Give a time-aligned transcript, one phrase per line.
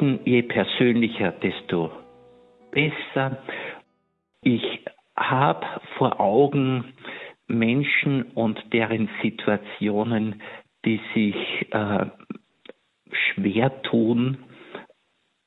[0.00, 1.90] beten, je persönlicher, desto
[2.70, 3.38] besser.
[4.42, 4.84] Ich
[5.16, 6.94] habe vor Augen
[7.46, 10.42] Menschen und deren Situationen,
[10.84, 11.36] die sich
[11.72, 12.06] äh,
[13.12, 14.38] schwer tun,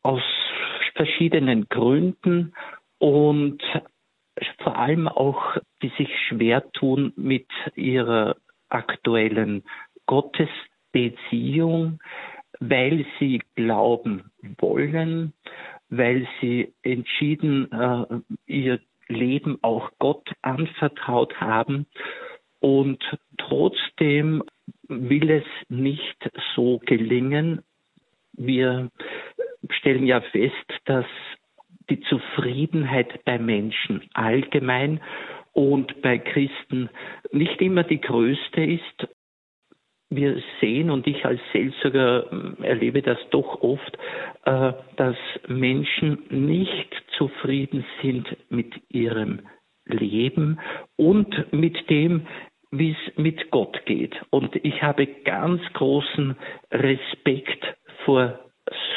[0.04, 0.22] aus
[0.96, 2.54] verschiedenen Gründen
[3.00, 3.64] und
[4.60, 8.35] vor allem auch, die sich schwer tun mit ihrer
[8.70, 9.63] aktuellen
[10.05, 11.99] Gottesbeziehung,
[12.70, 15.34] weil sie glauben wollen,
[15.90, 18.05] weil sie entschieden äh,
[18.48, 21.85] ihr Leben auch Gott anvertraut haben
[22.59, 23.04] und
[23.38, 24.44] trotzdem
[24.88, 27.62] will es nicht so gelingen.
[28.34, 28.90] Wir
[29.70, 31.05] stellen ja fest, dass
[31.90, 35.02] die Zufriedenheit bei Menschen allgemein
[35.52, 36.90] und bei Christen
[37.32, 39.07] nicht immer die größte ist.
[40.16, 42.26] Wir sehen und ich als Seelsorger
[42.62, 43.98] erlebe das doch oft,
[44.46, 45.15] äh, dass
[45.48, 49.41] Menschen nicht zufrieden sind mit ihrem
[49.85, 50.60] Leben
[50.96, 52.27] und mit dem,
[52.71, 54.15] wie es mit Gott geht.
[54.29, 56.35] Und ich habe ganz großen
[56.71, 57.63] Respekt
[58.05, 58.40] vor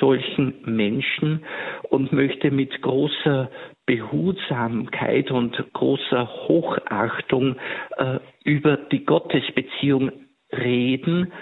[0.01, 1.45] solchen Menschen
[1.91, 3.51] und möchte mit großer
[3.87, 7.57] Behutsamkeit und großer Hochachtung
[7.97, 10.13] äh, über die Gottesbeziehung
[10.53, 11.33] reden,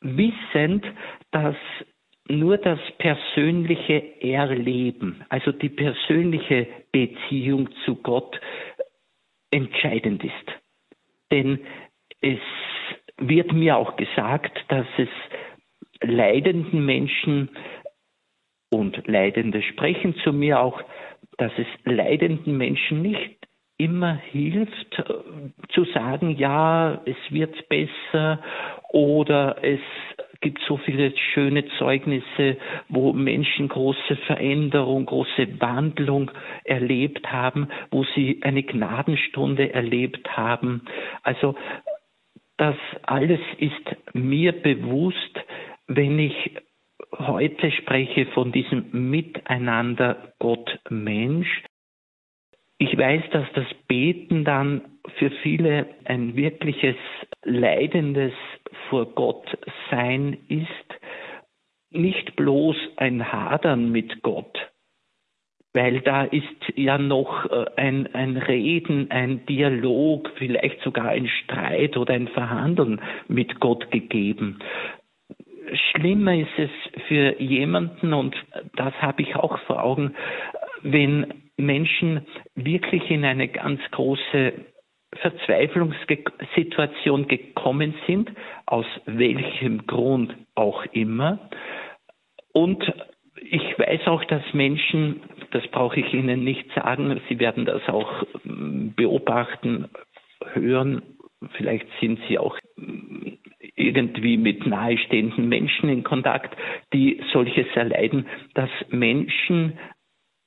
[0.00, 0.84] wissend,
[1.30, 1.56] dass
[2.28, 8.40] nur das persönliche Erleben, also die persönliche Beziehung zu Gott
[9.50, 10.32] entscheidend ist.
[11.30, 11.60] Denn
[12.20, 12.40] es
[13.18, 15.08] wird mir auch gesagt, dass es
[16.00, 17.50] leidenden Menschen
[18.70, 20.82] und Leidende sprechen zu mir auch,
[21.38, 23.45] dass es leidenden Menschen nicht
[23.78, 25.04] immer hilft äh,
[25.70, 28.40] zu sagen, ja, es wird besser
[28.90, 29.80] oder es
[30.40, 32.56] gibt so viele schöne Zeugnisse,
[32.88, 36.30] wo Menschen große Veränderung, große Wandlung
[36.64, 40.82] erlebt haben, wo sie eine Gnadenstunde erlebt haben.
[41.22, 41.54] Also
[42.56, 45.40] das alles ist mir bewusst,
[45.86, 46.56] wenn ich
[47.18, 51.62] heute spreche von diesem Miteinander Gott-Mensch,
[52.78, 54.82] ich weiß, dass das Beten dann
[55.18, 56.96] für viele ein wirkliches
[57.42, 58.32] leidendes
[58.90, 59.46] vor Gott
[59.90, 60.70] sein ist,
[61.90, 64.58] nicht bloß ein Hadern mit Gott,
[65.72, 66.44] weil da ist
[66.74, 73.00] ja noch äh, ein, ein Reden, ein Dialog, vielleicht sogar ein Streit oder ein Verhandeln
[73.28, 74.58] mit Gott gegeben.
[75.90, 76.70] Schlimmer ist es
[77.08, 78.36] für jemanden, und
[78.76, 80.14] das habe ich auch vor Augen,
[80.82, 84.52] wenn Menschen wirklich in eine ganz große
[85.14, 88.30] Verzweiflungssituation gekommen sind,
[88.66, 91.48] aus welchem Grund auch immer.
[92.52, 92.84] Und
[93.40, 95.22] ich weiß auch, dass Menschen,
[95.52, 99.88] das brauche ich Ihnen nicht sagen, Sie werden das auch ähm, beobachten,
[100.52, 101.00] hören,
[101.52, 103.38] vielleicht sind Sie auch ähm,
[103.76, 106.56] irgendwie mit nahestehenden Menschen in Kontakt,
[106.92, 109.78] die solches erleiden, dass Menschen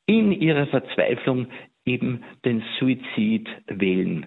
[0.10, 1.48] in ihrer Verzweiflung
[1.86, 4.26] eben den Suizid wählen.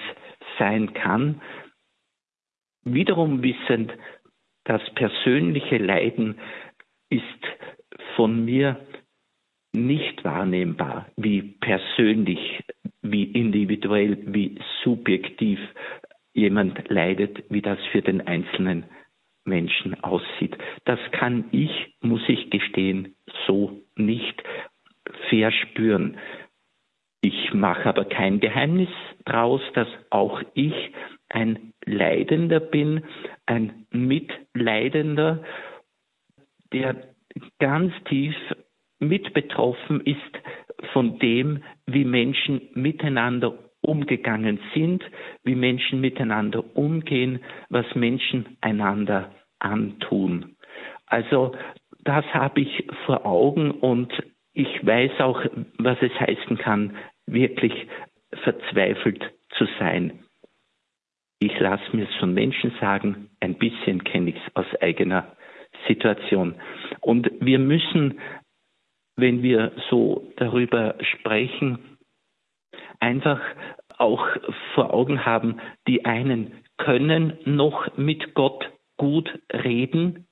[0.60, 1.42] sein kann,
[2.84, 3.92] wiederum wissend,
[4.66, 6.38] das persönliche Leiden
[7.10, 7.24] ist
[8.16, 8.80] von mir
[9.74, 12.64] nicht wahrnehmbar, wie persönlich,
[13.02, 15.60] wie individuell, wie subjektiv
[16.34, 18.86] jemand leidet, wie das für den einzelnen
[19.46, 20.58] Menschen aussieht.
[20.86, 24.44] Das kann ich, muss ich gestehen, so nicht
[25.30, 26.18] verspüren.
[27.22, 28.90] Ich mache aber kein Geheimnis
[29.26, 30.74] draus, dass auch ich
[31.30, 33.04] ein Leidender bin,
[33.46, 35.44] ein Mitleidender,
[36.74, 36.96] der
[37.60, 38.36] ganz tief
[39.00, 40.20] mit betroffen ist
[40.94, 45.04] von dem, wie Menschen miteinander umgegangen sind,
[45.44, 50.56] wie Menschen miteinander umgehen, was Menschen einander antun.
[51.06, 51.56] Also
[52.04, 54.12] das habe ich vor Augen und
[54.54, 55.44] ich weiß auch,
[55.78, 56.98] was es heißen kann,
[57.28, 57.88] wirklich
[58.44, 59.24] verzweifelt
[59.58, 60.24] zu sein.
[61.40, 65.37] Ich lasse mir es von Menschen sagen, ein bisschen kenne ich es aus eigener
[65.88, 66.56] Situation.
[67.02, 68.20] Und wir müssen,
[69.16, 71.98] wenn wir so darüber sprechen,
[73.00, 73.42] einfach
[73.98, 74.28] auch
[74.74, 80.28] vor Augen haben, die einen können noch mit Gott gut reden,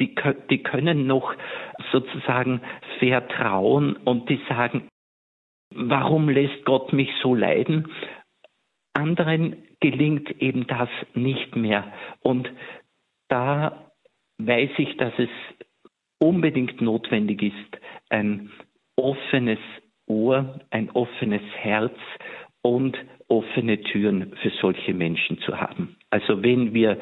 [0.00, 0.14] die,
[0.50, 1.34] die können noch
[1.92, 2.62] sozusagen
[2.98, 4.88] vertrauen und die sagen,
[5.74, 7.88] warum lässt Gott mich so leiden?
[8.94, 11.92] Anderen gelingt eben das nicht mehr.
[12.20, 12.50] Und
[13.28, 13.91] da
[14.46, 15.28] weiß ich, dass es
[16.18, 18.50] unbedingt notwendig ist, ein
[18.96, 19.58] offenes
[20.06, 21.96] Ohr, ein offenes Herz
[22.62, 22.96] und
[23.28, 25.96] offene Türen für solche Menschen zu haben.
[26.10, 26.98] Also wenn wir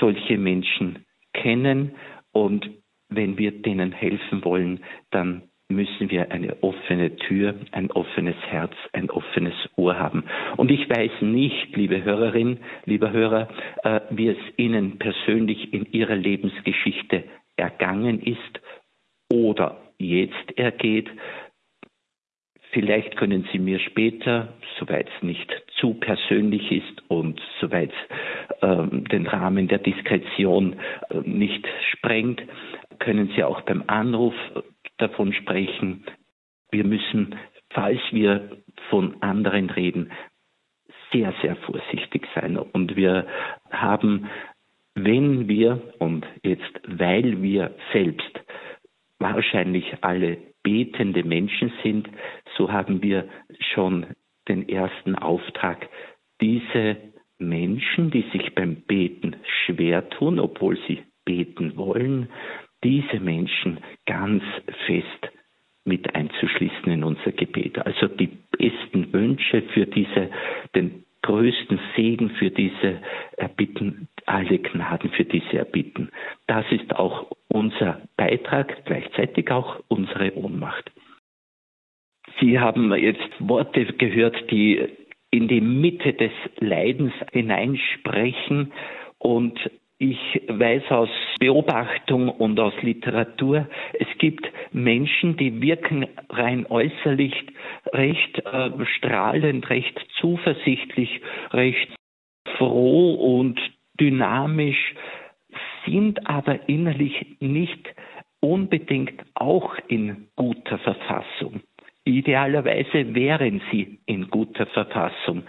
[0.00, 1.94] solche Menschen kennen
[2.32, 2.68] und
[3.08, 9.10] wenn wir denen helfen wollen, dann müssen wir eine offene Tür, ein offenes Herz, ein
[9.10, 10.24] offenes Ohr haben.
[10.64, 13.48] Und ich weiß nicht, liebe Hörerin, lieber Hörer,
[13.82, 17.24] äh, wie es Ihnen persönlich in Ihrer Lebensgeschichte
[17.56, 18.62] ergangen ist
[19.30, 21.10] oder jetzt ergeht.
[22.70, 29.04] Vielleicht können Sie mir später, soweit es nicht zu persönlich ist und soweit es ähm,
[29.08, 30.76] den Rahmen der Diskretion
[31.10, 32.42] äh, nicht sprengt,
[33.00, 34.34] können Sie auch beim Anruf
[34.96, 36.06] davon sprechen,
[36.70, 37.34] wir müssen,
[37.68, 40.10] falls wir von anderen reden,
[41.14, 42.58] sehr, sehr vorsichtig sein.
[42.58, 43.26] Und wir
[43.70, 44.28] haben,
[44.94, 48.40] wenn wir, und jetzt weil wir selbst
[49.18, 52.08] wahrscheinlich alle betende Menschen sind,
[52.56, 53.28] so haben wir
[53.74, 54.06] schon
[54.48, 55.88] den ersten Auftrag,
[56.40, 56.96] diese
[57.38, 62.28] Menschen, die sich beim Beten schwer tun, obwohl sie beten wollen,
[62.82, 64.42] diese Menschen ganz
[64.86, 65.32] fest
[65.84, 67.78] mit einzuschließen in unser Gebet.
[67.78, 70.30] Also die besten Wünsche für diese,
[70.74, 73.00] den größten Segen für diese
[73.38, 76.10] Erbitten, alle Gnaden für diese Erbitten.
[76.46, 80.92] Das ist auch unser Beitrag, gleichzeitig auch unsere Ohnmacht.
[82.40, 84.86] Sie haben jetzt Worte gehört, die
[85.30, 88.72] in die Mitte des Leidens hineinsprechen
[89.18, 89.58] und
[89.98, 91.08] ich weiß aus
[91.40, 97.32] Beobachtung und aus Literatur, es gibt Menschen, die wirken rein äußerlich
[97.92, 101.20] recht äh, strahlend, recht zuversichtlich,
[101.52, 101.94] recht
[102.56, 103.60] froh und
[104.00, 104.94] dynamisch,
[105.86, 107.94] sind aber innerlich nicht
[108.40, 111.60] unbedingt auch in guter Verfassung.
[112.04, 115.44] Idealerweise wären sie in guter Verfassung.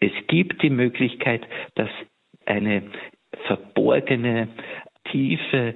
[0.00, 1.46] Es gibt die Möglichkeit,
[1.76, 1.88] dass
[2.44, 2.82] eine
[3.46, 4.48] verborgene,
[5.10, 5.74] tiefe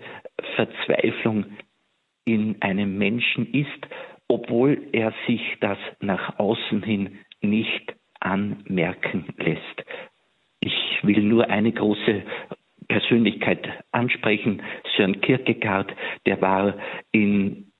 [0.56, 1.46] Verzweiflung
[2.24, 3.86] in einem Menschen ist,
[4.28, 9.84] obwohl er sich das nach außen hin nicht anmerken lässt.
[10.60, 12.22] Ich will nur eine große
[12.88, 14.62] Persönlichkeit ansprechen,
[14.96, 15.94] Sören Kierkegaard,
[16.26, 16.74] der war
[17.12, 17.70] in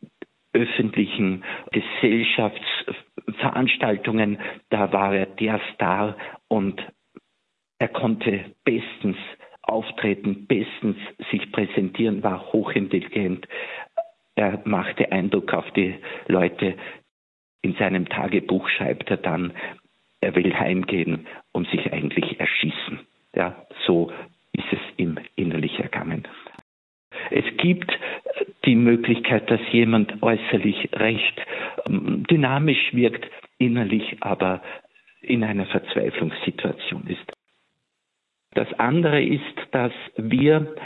[0.53, 1.43] öffentlichen
[1.73, 4.39] Gesellschaftsveranstaltungen,
[4.71, 6.17] da war er der Star
[6.49, 6.81] und
[7.79, 9.17] er konnte bestens
[9.63, 10.97] auftreten, bestens
[11.31, 13.47] sich präsentieren, war hochintelligent.
[14.39, 15.97] Er machte Eindruck auf die
[16.29, 16.77] Leute.
[17.61, 19.53] In seinem Tagebuch schreibt er dann,
[20.21, 23.01] er will heimgehen und sich eigentlich erschießen.
[23.35, 24.13] Ja, so
[24.53, 26.29] ist es ihm innerlich ergangen.
[27.31, 27.91] Es gibt
[28.65, 31.43] die Möglichkeit, dass jemand äußerlich recht
[31.89, 34.63] ähm, dynamisch wirkt, innerlich aber
[35.21, 37.33] in einer Verzweiflungssituation ist.
[38.53, 40.77] Das andere ist, dass wir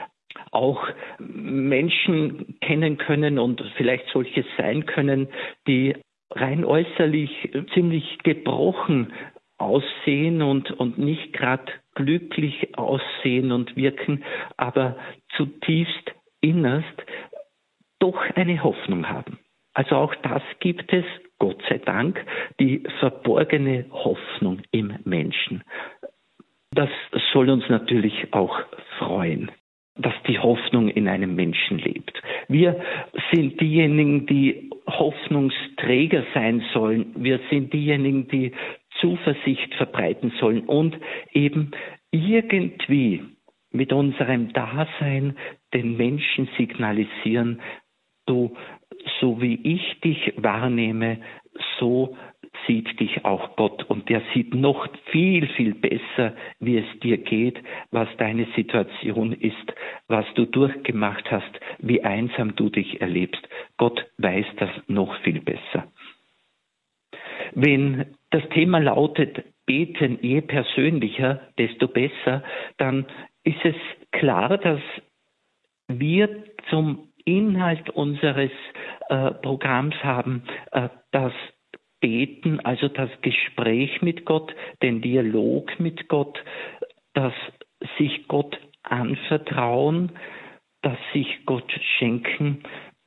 [0.50, 0.86] auch
[1.18, 5.28] Menschen kennen können und vielleicht solche sein können,
[5.66, 5.94] die
[6.30, 9.12] rein äußerlich ziemlich gebrochen
[9.58, 14.24] aussehen und, und nicht gerade glücklich aussehen und wirken,
[14.56, 14.96] aber
[15.36, 17.02] zutiefst innerst
[18.00, 19.38] doch eine Hoffnung haben.
[19.74, 21.04] Also auch das gibt es,
[21.38, 22.24] Gott sei Dank,
[22.60, 25.62] die verborgene Hoffnung im Menschen.
[26.72, 26.90] Das
[27.32, 28.58] soll uns natürlich auch
[28.98, 29.50] freuen,
[29.96, 32.20] dass die Hoffnung in einem Menschen lebt.
[32.48, 32.80] Wir
[33.32, 37.12] sind diejenigen, die Hoffnungsträger sein sollen.
[37.16, 38.52] Wir sind diejenigen, die
[39.00, 40.96] Zuversicht verbreiten sollen und
[41.32, 41.72] eben
[42.10, 43.22] irgendwie
[43.70, 45.36] mit unserem Dasein
[45.72, 47.60] den Menschen signalisieren,
[48.26, 48.54] du,
[49.20, 51.18] so wie ich dich wahrnehme,
[51.78, 52.16] so
[52.66, 57.58] sieht dich auch Gott und der sieht noch viel, viel besser, wie es dir geht,
[57.90, 59.74] was deine Situation ist,
[60.08, 63.46] was du durchgemacht hast, wie einsam du dich erlebst.
[63.76, 65.90] Gott weiß das noch viel besser.
[67.54, 72.42] Wenn das Thema lautet, beten je persönlicher, desto besser,
[72.78, 73.06] dann
[73.44, 73.76] ist es
[74.10, 74.80] klar, dass
[75.88, 78.50] wir zum Inhalt unseres
[79.08, 80.42] äh, Programms haben,
[80.72, 81.32] äh, dass
[82.02, 86.38] Beten, also das Gespräch mit Gott, den Dialog mit Gott,
[87.14, 87.32] das
[87.96, 90.12] sich Gott anvertrauen,
[90.82, 92.64] das sich Gott schenken,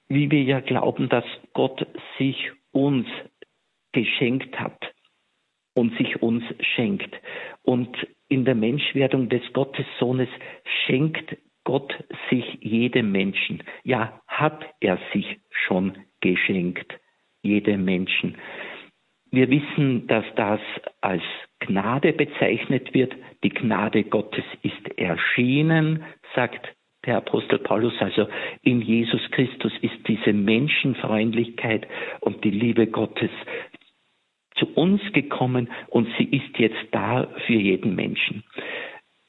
[0.08, 1.86] wie wir ja glauben, dass Gott
[2.18, 3.06] sich uns
[3.92, 4.80] geschenkt hat
[5.74, 7.14] und sich uns schenkt.
[7.64, 7.96] Und
[8.30, 10.30] in der Menschwerdung des Gottessohnes
[10.86, 11.94] schenkt Gott
[12.30, 13.64] sich jedem Menschen.
[13.84, 16.98] Ja, hat er sich schon geschenkt,
[17.42, 18.38] jedem Menschen.
[19.36, 20.62] Wir wissen, dass das
[21.02, 21.22] als
[21.60, 23.14] Gnade bezeichnet wird.
[23.44, 26.74] Die Gnade Gottes ist erschienen, sagt
[27.06, 27.94] der Apostel Paulus.
[28.00, 28.30] Also
[28.62, 31.86] in Jesus Christus ist diese Menschenfreundlichkeit
[32.22, 33.30] und die Liebe Gottes
[34.56, 38.46] zu uns gekommen und sie ist jetzt da für jeden Menschen.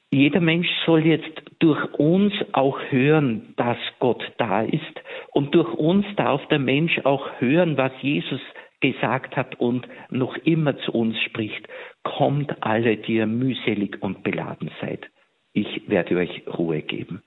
[0.09, 5.01] Jeder Mensch soll jetzt durch uns auch hören, dass Gott da ist
[5.33, 8.39] und durch uns darf der Mensch auch hören, was Jesus
[8.79, 11.67] gesagt hat und noch immer zu uns spricht.
[12.03, 15.07] Kommt alle, die ihr mühselig und beladen seid.
[15.53, 17.23] Ich werde euch Ruhe geben.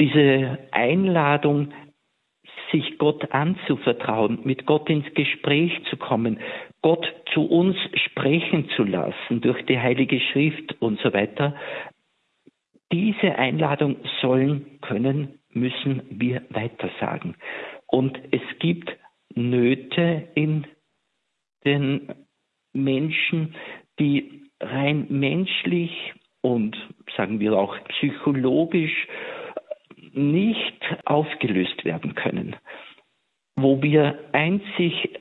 [0.00, 1.72] Diese Einladung,
[2.70, 6.38] sich Gott anzuvertrauen, mit Gott ins Gespräch zu kommen,
[6.82, 11.54] Gott zu uns sprechen zu lassen durch die Heilige Schrift und so weiter,
[12.92, 17.36] diese Einladung sollen, können, müssen wir weitersagen.
[17.86, 18.94] Und es gibt
[19.38, 20.66] Nöte in
[21.64, 22.14] den
[22.72, 23.54] Menschen,
[23.98, 26.76] die rein menschlich und
[27.16, 29.06] sagen wir auch psychologisch
[30.12, 32.56] nicht aufgelöst werden können,
[33.56, 35.20] wo wir einzig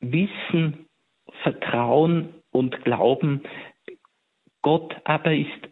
[0.00, 0.86] wissen,
[1.42, 3.42] vertrauen und glauben,
[4.62, 5.68] Gott aber ist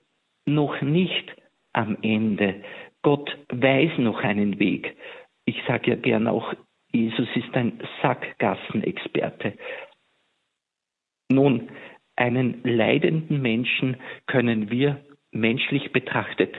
[0.47, 1.35] noch nicht
[1.73, 2.63] am Ende.
[3.03, 4.97] Gott weiß noch einen Weg.
[5.45, 6.55] Ich sage ja gern auch,
[6.95, 9.59] Jesus ist ein Sackgassenexperte.
[11.29, 11.69] Nun,
[12.15, 13.97] einen leidenden Menschen
[14.27, 16.55] können wir menschlich betrachtet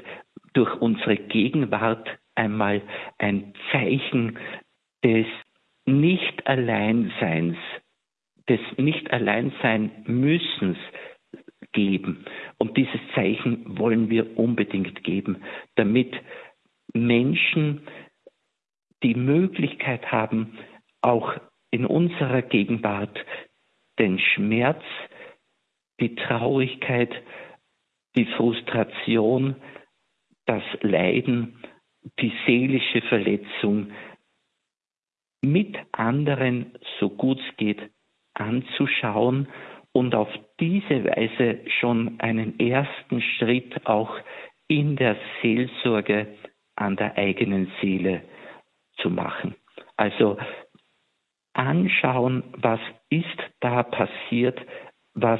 [0.51, 2.81] durch unsere Gegenwart einmal
[3.17, 4.37] ein Zeichen
[5.05, 5.25] des
[5.85, 7.55] Nicht-Alleinseins,
[8.49, 10.77] des Nicht-Alleinsein-Müssens
[11.71, 12.25] geben.
[12.57, 15.37] Und dieses Zeichen wollen wir unbedingt geben,
[15.75, 16.13] damit
[16.93, 17.87] Menschen
[19.05, 20.57] die Möglichkeit haben,
[21.01, 21.35] auch
[21.69, 23.15] in unserer Gegenwart
[24.00, 24.81] den Schmerz,
[26.00, 27.13] die Traurigkeit,
[28.15, 29.55] die Frustration,
[30.47, 31.63] das Leiden,
[32.19, 33.91] die seelische Verletzung
[35.43, 37.91] mit anderen, so gut es geht,
[38.33, 39.47] anzuschauen
[39.91, 44.17] und auf diese Weise schon einen ersten Schritt auch
[44.67, 46.35] in der Seelsorge
[46.75, 48.24] an der eigenen Seele
[49.05, 49.55] zu machen.
[49.97, 50.38] Also
[51.53, 54.59] anschauen, was ist da passiert,
[55.13, 55.39] was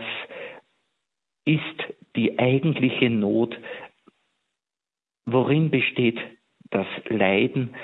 [1.45, 3.57] ist die eigentliche Not,
[5.25, 6.19] worin besteht
[6.69, 7.75] das Leiden.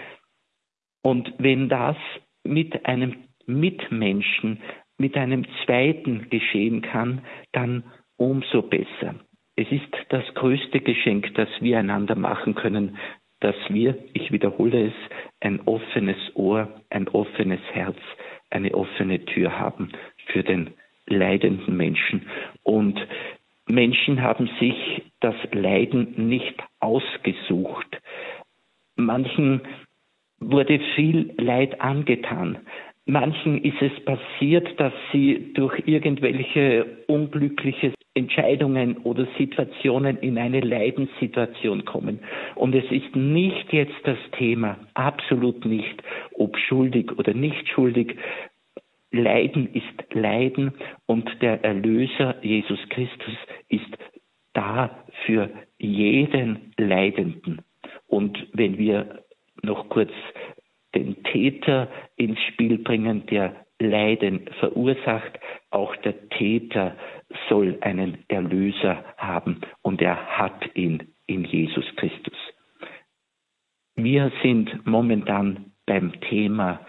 [1.03, 1.97] Und wenn das
[2.43, 4.61] mit einem Mitmenschen,
[4.97, 7.83] mit einem Zweiten geschehen kann, dann
[8.17, 9.15] umso besser.
[9.55, 12.97] Es ist das größte Geschenk, das wir einander machen können,
[13.41, 14.93] dass wir, ich wiederhole es,
[15.41, 17.98] ein offenes Ohr, ein offenes Herz,
[18.50, 19.91] eine offene Tür haben
[20.27, 20.71] für den
[21.07, 22.27] leidenden Menschen.
[22.63, 23.00] Und
[23.67, 28.00] Menschen haben sich das Leiden nicht ausgesucht.
[28.95, 29.62] Manchen
[30.39, 32.60] wurde viel Leid angetan.
[33.05, 41.85] Manchen ist es passiert, dass sie durch irgendwelche unglückliche Entscheidungen oder Situationen in eine Leidenssituation
[41.85, 42.19] kommen.
[42.55, 46.03] Und es ist nicht jetzt das Thema, absolut nicht,
[46.37, 48.17] ob schuldig oder nicht schuldig.
[49.11, 50.73] Leiden ist Leiden
[51.05, 53.35] und der Erlöser Jesus Christus
[53.69, 53.97] ist
[54.53, 55.49] da für
[55.79, 57.61] jeden Leidenden.
[58.07, 59.23] Und wenn wir
[59.63, 60.11] noch kurz
[60.95, 61.87] den Täter
[62.17, 65.39] ins Spiel bringen, der Leiden verursacht,
[65.69, 66.95] auch der Täter
[67.50, 72.38] soll einen Erlöser haben und er hat ihn in Jesus Christus.
[73.95, 76.85] Wir sind momentan beim Thema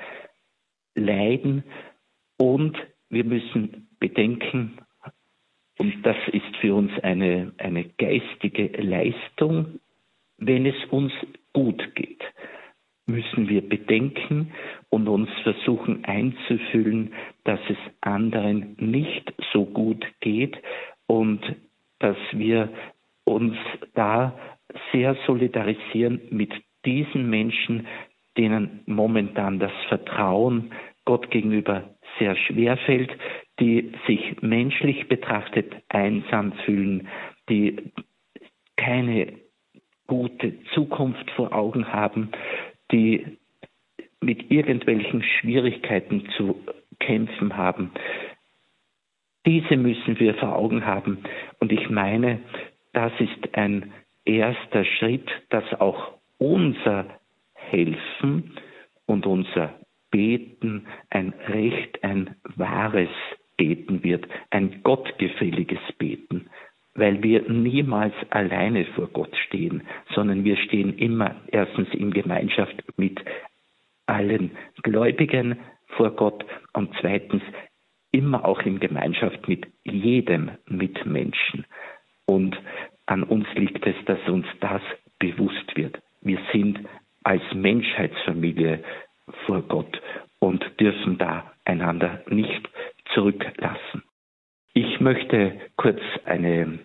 [0.95, 1.65] Leiden
[2.39, 2.77] und
[3.09, 4.79] wir müssen bedenken,
[5.79, 9.81] und das ist für uns eine, eine geistige Leistung,
[10.39, 11.13] wenn es uns
[11.53, 12.23] gut geht,
[13.07, 14.53] müssen wir bedenken
[14.91, 17.13] und uns versuchen einzufühlen,
[17.45, 20.57] dass es anderen nicht so gut geht
[21.07, 21.41] und
[21.99, 22.69] dass wir
[23.25, 23.57] uns
[23.95, 24.39] da
[24.93, 26.53] sehr solidarisieren mit
[26.85, 27.87] diesen Menschen,
[28.37, 30.73] denen momentan das Vertrauen
[31.05, 33.11] Gott gegenüber sehr schwer fällt,
[33.61, 37.09] die sich menschlich betrachtet einsam fühlen,
[37.49, 37.93] die
[38.77, 39.35] keine
[40.07, 42.31] gute Zukunft vor Augen haben,
[42.93, 43.39] die
[44.21, 46.57] mit irgendwelchen Schwierigkeiten zu
[47.01, 47.91] kämpfen haben.
[49.45, 51.25] Diese müssen wir vor Augen haben.
[51.59, 52.41] Und ich meine,
[52.93, 53.93] das ist ein
[54.25, 57.07] erster Schritt, dass auch unser
[57.55, 58.53] Helfen
[59.07, 59.75] und unser
[60.11, 63.09] Beten ein recht, ein wahres
[63.57, 66.49] Beten wird, ein gottgefälliges Beten,
[66.95, 69.83] weil wir niemals alleine vor Gott stehen,
[70.15, 73.21] sondern wir stehen immer erstens in Gemeinschaft mit
[74.07, 74.51] allen
[74.83, 75.59] Gläubigen
[75.97, 76.45] vor Gott
[76.75, 77.43] und zweitens
[78.11, 81.65] immer auch in Gemeinschaft mit jedem Mitmenschen.
[82.27, 82.57] Und
[83.07, 84.83] an uns liegt es, dass uns das
[85.19, 85.99] bewusst wird.
[86.21, 86.81] Wir sind
[87.25, 88.83] als Menschheitsfamilie
[89.47, 90.01] vor Gott
[90.39, 92.69] und dürfen da einander nicht
[93.15, 94.03] zurücklassen.
[94.75, 96.81] Ich möchte kurz eine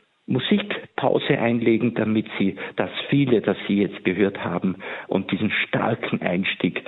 [1.67, 6.81] Einlegen, damit Sie das viele, das Sie jetzt gehört haben und diesen starken Einstieg,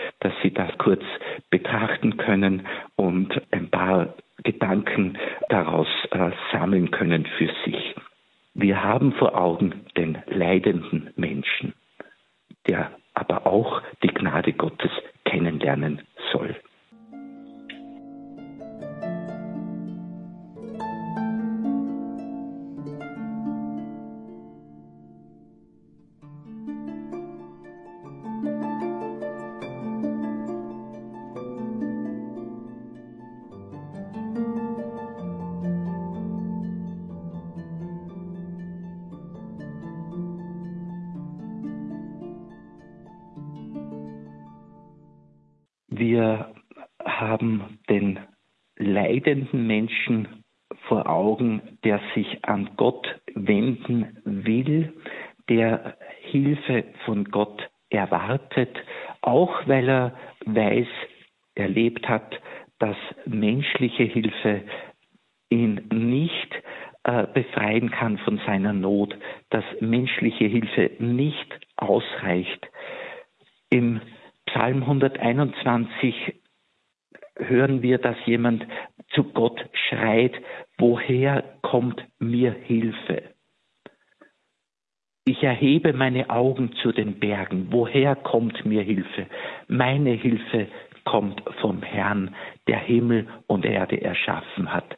[67.10, 69.18] äh, befreien kann von seiner Not,
[69.50, 72.68] dass menschliche Hilfe nicht ausreicht.
[73.72, 74.02] Im
[74.46, 76.36] Psalm 121
[77.36, 78.64] hören wir, dass jemand
[79.10, 80.34] zu Gott schreit,
[80.78, 83.24] woher kommt mir Hilfe?
[85.26, 89.26] Ich erhebe meine Augen zu den Bergen, woher kommt mir Hilfe?
[89.68, 90.68] Meine Hilfe
[91.06, 92.36] kommt vom Herrn,
[92.68, 94.96] der Himmel und Erde erschaffen hat.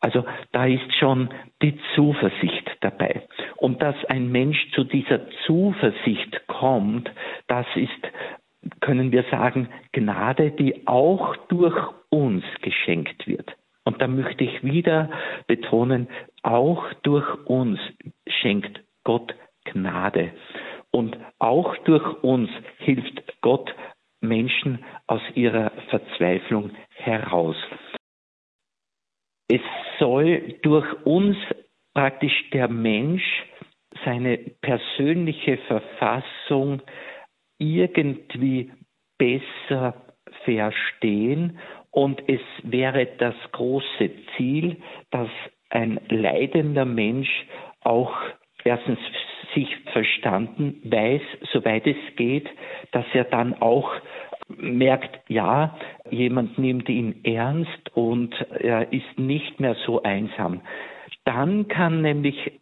[0.00, 1.28] Also da ist schon
[1.62, 3.22] die Zuversicht dabei.
[3.56, 7.10] Und dass ein Mensch zu dieser Zuversicht kommt,
[7.46, 8.08] das ist
[8.80, 11.76] können wir sagen, Gnade, die auch durch
[12.10, 13.56] uns geschenkt wird.
[13.84, 15.10] Und da möchte ich wieder
[15.46, 16.08] betonen,
[16.42, 17.78] auch durch uns
[18.26, 19.34] schenkt Gott
[19.64, 20.32] Gnade.
[20.90, 23.74] Und auch durch uns hilft Gott
[24.20, 27.56] Menschen aus ihrer Verzweiflung heraus.
[29.50, 29.62] Es
[29.98, 31.36] soll durch uns
[31.92, 33.24] praktisch der Mensch
[34.04, 36.80] seine persönliche Verfassung
[37.58, 38.70] irgendwie
[39.18, 39.94] besser
[40.44, 41.58] verstehen
[41.90, 44.76] und es wäre das große Ziel,
[45.10, 45.28] dass
[45.70, 47.28] ein leidender Mensch
[47.80, 48.14] auch
[48.62, 49.00] erstens
[49.52, 52.48] sich verstanden weiß, soweit es geht,
[52.92, 53.90] dass er dann auch
[54.58, 55.76] merkt, ja,
[56.10, 60.60] jemand nimmt ihn ernst und er ist nicht mehr so einsam.
[61.24, 62.60] Dann kann nämlich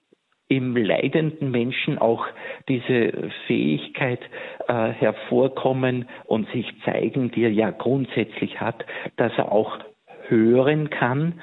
[0.48, 2.26] im leidenden Menschen auch
[2.68, 4.20] diese Fähigkeit
[4.66, 8.84] äh, hervorkommen und sich zeigen, die er ja grundsätzlich hat,
[9.16, 9.78] dass er auch
[10.26, 11.40] hören kann,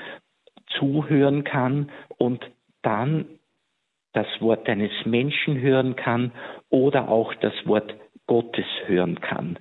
[0.79, 2.43] zuhören kann und
[2.81, 3.25] dann
[4.13, 6.31] das Wort eines Menschen hören kann
[6.69, 7.93] oder auch das Wort
[8.27, 9.59] Gottes hören kann.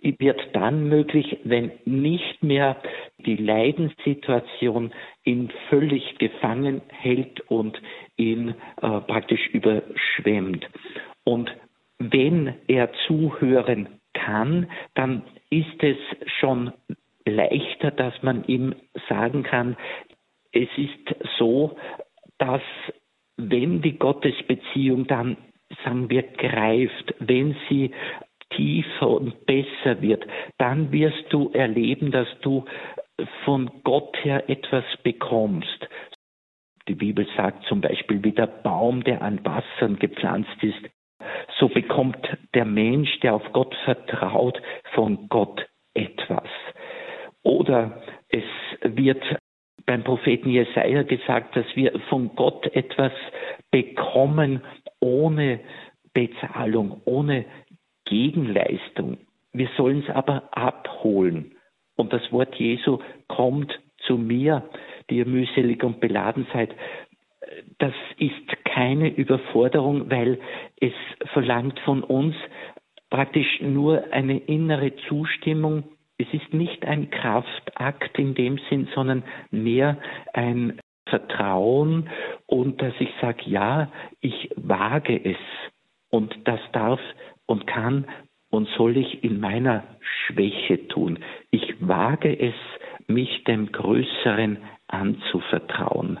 [0.00, 2.76] Wird dann möglich, wenn nicht mehr
[3.18, 4.92] die Leidenssituation
[5.24, 7.80] ihn völlig gefangen hält und
[8.16, 10.68] ihn äh, praktisch überschwemmt.
[11.24, 11.50] Und
[11.98, 15.96] wenn er zuhören kann, dann ist es
[16.38, 16.72] schon
[17.26, 18.74] leichter, dass man ihm
[19.08, 19.76] sagen kann,
[20.52, 21.76] es ist so,
[22.38, 22.62] dass
[23.36, 25.36] wenn die Gottesbeziehung dann,
[25.84, 27.92] sagen wir, greift, wenn sie
[28.50, 30.26] tiefer und besser wird,
[30.58, 32.64] dann wirst du erleben, dass du
[33.44, 35.88] von Gott her etwas bekommst.
[36.88, 40.78] Die Bibel sagt zum Beispiel, wie der Baum, der an Wassern gepflanzt ist,
[41.58, 42.16] so bekommt
[42.54, 44.60] der Mensch, der auf Gott vertraut,
[44.94, 46.48] von Gott etwas.
[47.42, 48.44] Oder es
[48.82, 49.22] wird
[49.84, 53.12] beim Propheten Jesaja gesagt, dass wir von Gott etwas
[53.70, 54.62] bekommen,
[55.00, 55.60] ohne
[56.12, 57.46] Bezahlung, ohne
[58.08, 59.18] Gegenleistung.
[59.52, 61.54] Wir sollen es aber abholen.
[61.96, 64.68] Und das Wort Jesu kommt zu mir,
[65.10, 66.74] die ihr mühselig und beladen seid.
[67.78, 70.38] Das ist keine Überforderung, weil
[70.80, 70.92] es
[71.32, 72.34] verlangt von uns
[73.10, 75.84] praktisch nur eine innere Zustimmung.
[76.18, 79.98] Es ist nicht ein Kraftakt in dem Sinn, sondern mehr
[80.32, 82.10] ein Vertrauen
[82.46, 83.90] und dass ich sage, ja,
[84.20, 85.38] ich wage es
[86.10, 87.00] und das darf
[87.48, 88.06] und kann
[88.50, 91.18] und soll ich in meiner Schwäche tun.
[91.50, 92.54] Ich wage es,
[93.08, 96.20] mich dem Größeren anzuvertrauen.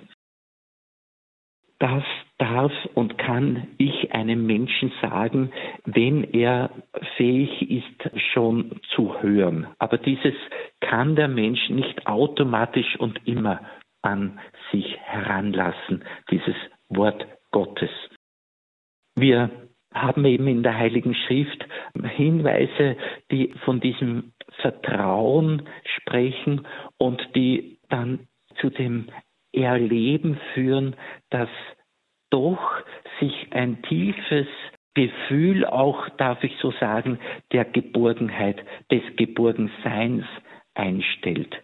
[1.78, 2.02] Das
[2.38, 5.52] darf und kann ich einem Menschen sagen,
[5.84, 6.70] wenn er
[7.16, 9.68] fähig ist, schon zu hören.
[9.78, 10.34] Aber dieses
[10.80, 13.60] kann der Mensch nicht automatisch und immer
[14.02, 14.40] an
[14.72, 16.56] sich heranlassen, dieses
[16.88, 17.90] Wort Gottes.
[19.14, 19.67] Wir
[20.02, 21.66] haben eben in der Heiligen Schrift
[22.16, 22.96] Hinweise,
[23.30, 26.66] die von diesem Vertrauen sprechen
[26.98, 28.28] und die dann
[28.60, 29.08] zu dem
[29.52, 30.96] Erleben führen,
[31.30, 31.48] dass
[32.30, 32.60] doch
[33.20, 34.46] sich ein tiefes
[34.94, 37.18] Gefühl auch, darf ich so sagen,
[37.52, 40.24] der Geborgenheit, des Geborgenseins
[40.74, 41.56] einstellt.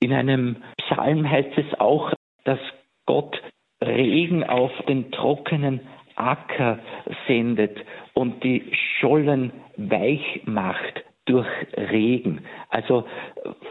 [0.00, 2.12] In einem Psalm heißt es auch,
[2.44, 2.60] dass
[3.06, 3.40] Gott
[3.82, 5.80] Regen auf den trockenen
[6.16, 6.78] Acker
[7.26, 7.78] sendet
[8.14, 12.42] und die Schollen weich macht durch Regen.
[12.70, 13.04] Also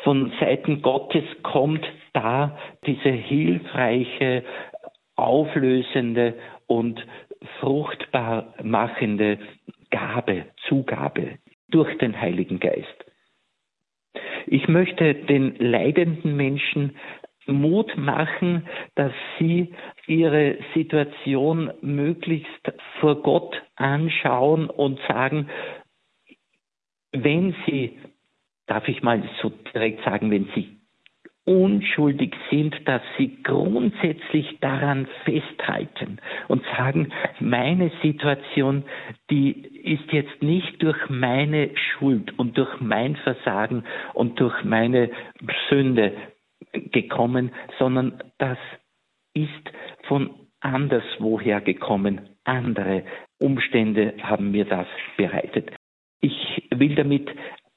[0.03, 4.43] von Seiten Gottes kommt da diese hilfreiche,
[5.15, 6.35] auflösende
[6.67, 7.05] und
[7.59, 9.39] fruchtbar machende
[9.89, 11.37] Gabe, Zugabe
[11.69, 13.05] durch den Heiligen Geist.
[14.47, 16.95] Ich möchte den leidenden Menschen
[17.47, 19.73] Mut machen, dass sie
[20.07, 25.49] ihre Situation möglichst vor Gott anschauen und sagen,
[27.11, 27.97] wenn sie,
[28.67, 30.75] darf ich mal so direkt sagen, wenn sie
[31.45, 38.83] unschuldig sind, dass sie grundsätzlich daran festhalten und sagen, meine Situation,
[39.29, 43.83] die ist jetzt nicht durch meine Schuld und durch mein Versagen
[44.15, 45.11] und durch meine
[45.69, 46.13] Sünde
[46.91, 48.57] gekommen, sondern das
[49.33, 49.71] ist
[50.07, 52.29] von anderswoher gekommen.
[52.43, 53.03] Andere
[53.39, 55.71] Umstände haben mir das bereitet.
[56.21, 57.29] Ich will damit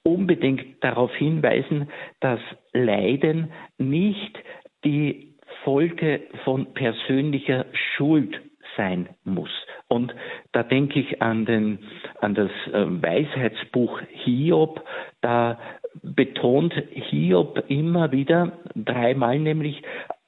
[0.04, 2.40] unbedingt darauf hinweisen, dass
[2.72, 4.38] Leiden nicht
[4.84, 5.34] die
[5.64, 8.40] Folge von persönlicher Schuld
[8.76, 9.50] sein muss.
[9.88, 10.14] Und
[10.52, 11.78] da denke ich an, den,
[12.20, 14.84] an das äh, Weisheitsbuch Hiob.
[15.20, 15.58] Da
[16.02, 19.82] betont Hiob immer wieder, dreimal nämlich,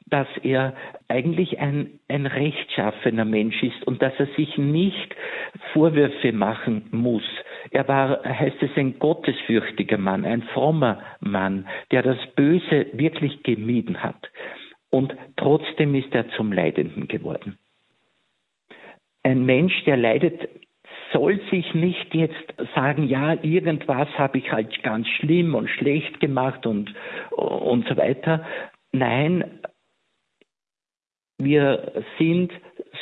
[0.07, 0.75] dass er
[1.09, 5.14] eigentlich ein, ein rechtschaffener Mensch ist und dass er sich nicht
[5.73, 7.23] Vorwürfe machen muss.
[7.70, 14.03] Er war, heißt es, ein gottesfürchtiger Mann, ein frommer Mann, der das Böse wirklich gemieden
[14.03, 14.31] hat.
[14.90, 17.59] Und trotzdem ist er zum Leidenden geworden.
[19.23, 20.49] Ein Mensch, der leidet,
[21.12, 26.66] soll sich nicht jetzt sagen, ja, irgendwas habe ich halt ganz schlimm und schlecht gemacht
[26.66, 26.94] und,
[27.31, 28.44] und so weiter.
[28.92, 29.61] Nein,
[31.38, 32.53] wir sind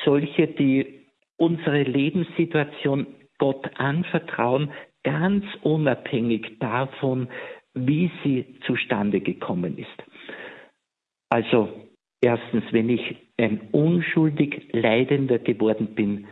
[0.05, 3.07] solche, die unsere Lebenssituation
[3.39, 4.73] Gott anvertrauen,
[5.05, 7.29] ganz unabhängig davon,
[7.75, 10.03] wie sie zustande gekommen ist.
[11.31, 11.69] Also
[12.21, 16.27] erstens, wenn ich ein unschuldig Leidender geworden bin,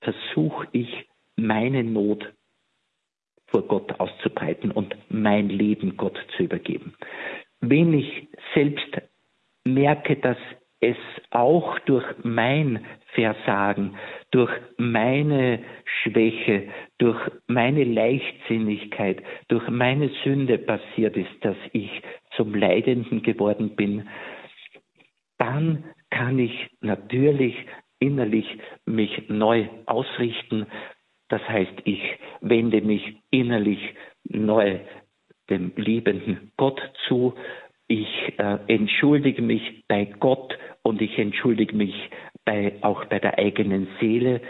[0.00, 1.09] versuche ich
[1.46, 2.32] meine Not
[3.46, 6.94] vor Gott auszubreiten und mein Leben Gott zu übergeben.
[7.60, 8.88] Wenn ich selbst
[9.64, 10.38] merke, dass
[10.80, 10.96] es
[11.30, 13.96] auch durch mein Versagen,
[14.30, 21.90] durch meine Schwäche, durch meine Leichtsinnigkeit, durch meine Sünde passiert ist, dass ich
[22.36, 24.08] zum Leidenden geworden bin,
[25.38, 27.54] dann kann ich natürlich
[27.98, 28.46] innerlich
[28.86, 30.66] mich neu ausrichten.
[31.30, 32.02] Das heißt, ich
[32.40, 33.78] wende mich innerlich
[34.24, 34.80] neu
[35.48, 37.34] dem liebenden Gott zu.
[37.86, 41.94] Ich äh, entschuldige mich bei Gott und ich entschuldige mich
[42.44, 44.42] bei, auch bei der eigenen Seele.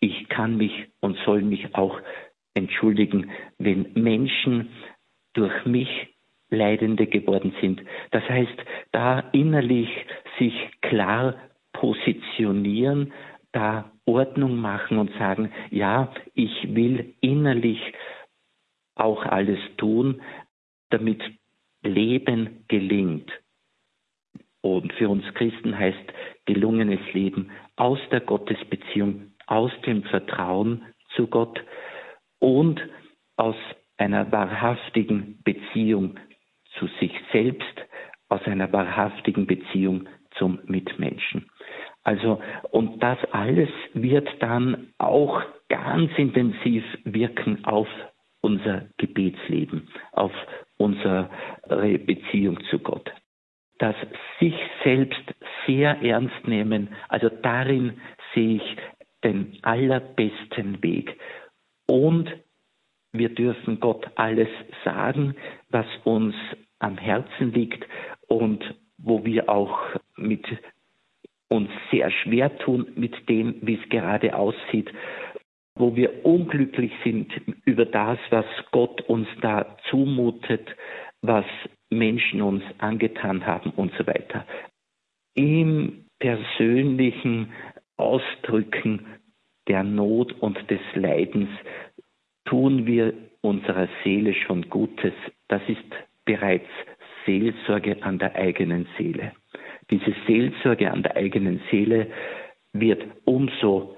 [0.00, 1.98] Ich kann mich und soll mich auch
[2.54, 4.68] entschuldigen, wenn Menschen
[5.32, 5.88] durch mich
[6.50, 7.82] Leidende geworden sind.
[8.10, 9.88] Das heißt, da innerlich
[10.38, 11.34] sich klar
[11.72, 13.12] positionieren,
[13.52, 17.80] da Ordnung machen und sagen, ja, ich will innerlich
[18.94, 20.22] auch alles tun,
[20.90, 21.22] damit
[21.82, 23.30] Leben gelingt.
[24.60, 26.12] Und für uns Christen heißt
[26.46, 31.62] gelungenes Leben aus der Gottesbeziehung, aus dem Vertrauen zu Gott
[32.40, 32.80] und
[33.36, 33.56] aus
[33.96, 36.18] einer wahrhaftigen Beziehung
[36.78, 37.64] zu sich selbst,
[38.28, 41.50] aus einer wahrhaftigen Beziehung zum Mitmenschen.
[42.04, 47.88] Also, und das alles wird dann auch ganz intensiv wirken auf
[48.40, 50.32] unser Gebetsleben, auf
[50.76, 51.28] unsere
[52.06, 53.10] Beziehung zu Gott.
[53.78, 53.94] Das
[54.40, 55.22] sich selbst
[55.66, 58.00] sehr ernst nehmen, also darin
[58.34, 58.76] sehe ich
[59.24, 61.18] den allerbesten Weg.
[61.86, 62.32] Und
[63.12, 64.48] wir dürfen Gott alles
[64.84, 65.34] sagen,
[65.70, 66.34] was uns
[66.78, 67.86] am Herzen liegt
[68.28, 68.62] und
[68.98, 69.78] wo wir auch
[70.16, 70.44] mit
[71.48, 74.92] uns sehr schwer tun mit dem, wie es gerade aussieht,
[75.76, 77.32] wo wir unglücklich sind
[77.64, 80.68] über das, was Gott uns da zumutet,
[81.22, 81.46] was
[81.90, 84.44] Menschen uns angetan haben und so weiter.
[85.34, 87.52] Im persönlichen
[87.96, 89.06] Ausdrücken
[89.68, 91.48] der Not und des Leidens
[92.44, 95.12] tun wir unserer Seele schon Gutes.
[95.48, 95.84] Das ist
[96.24, 96.68] bereits
[97.24, 99.32] Seelsorge an der eigenen Seele.
[99.90, 102.10] Diese Seelsorge an der eigenen Seele
[102.72, 103.96] wird umso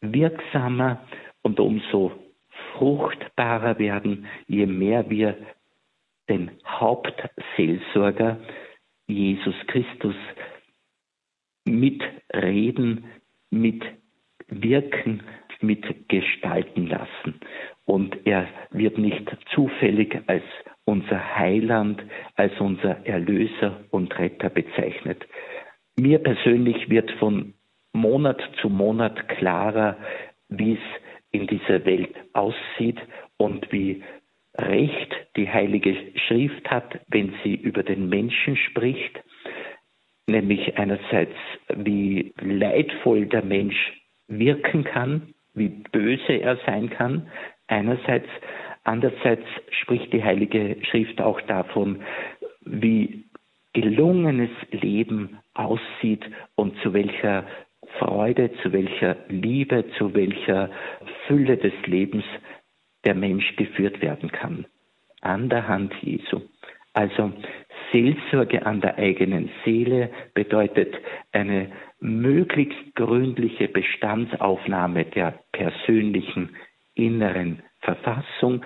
[0.00, 1.06] wirksamer
[1.42, 2.12] und umso
[2.72, 5.36] fruchtbarer werden, je mehr wir
[6.28, 8.38] den Hauptseelsorger
[9.06, 10.16] Jesus Christus
[11.64, 13.04] mitreden,
[13.50, 15.22] mitwirken,
[15.60, 17.40] mitgestalten lassen.
[17.84, 20.44] Und er wird nicht zufällig als
[20.86, 22.02] unser Heiland,
[22.36, 25.26] als unser Erlöser und Retter bezeichnet.
[25.98, 27.54] Mir persönlich wird von
[27.92, 29.96] Monat zu Monat klarer,
[30.48, 32.98] wie es in dieser Welt aussieht
[33.36, 34.02] und wie
[34.56, 35.94] recht die Heilige
[36.26, 39.20] Schrift hat, wenn sie über den Menschen spricht,
[40.26, 41.34] nämlich einerseits,
[41.74, 43.76] wie leidvoll der Mensch
[44.28, 47.28] wirken kann, wie böse er sein kann,
[47.66, 48.28] einerseits,
[48.86, 52.02] andererseits spricht die Heilige Schrift auch davon,
[52.62, 53.24] wie
[53.72, 57.46] gelungenes Leben aussieht und zu welcher
[57.98, 60.70] Freude, zu welcher Liebe, zu welcher
[61.26, 62.24] Fülle des Lebens
[63.04, 64.66] der Mensch geführt werden kann.
[65.20, 66.40] An der Hand Jesu.
[66.92, 67.32] Also
[67.92, 70.94] Seelsorge an der eigenen Seele bedeutet
[71.32, 71.70] eine
[72.00, 76.56] möglichst gründliche Bestandsaufnahme der persönlichen
[76.94, 78.64] inneren Verfassung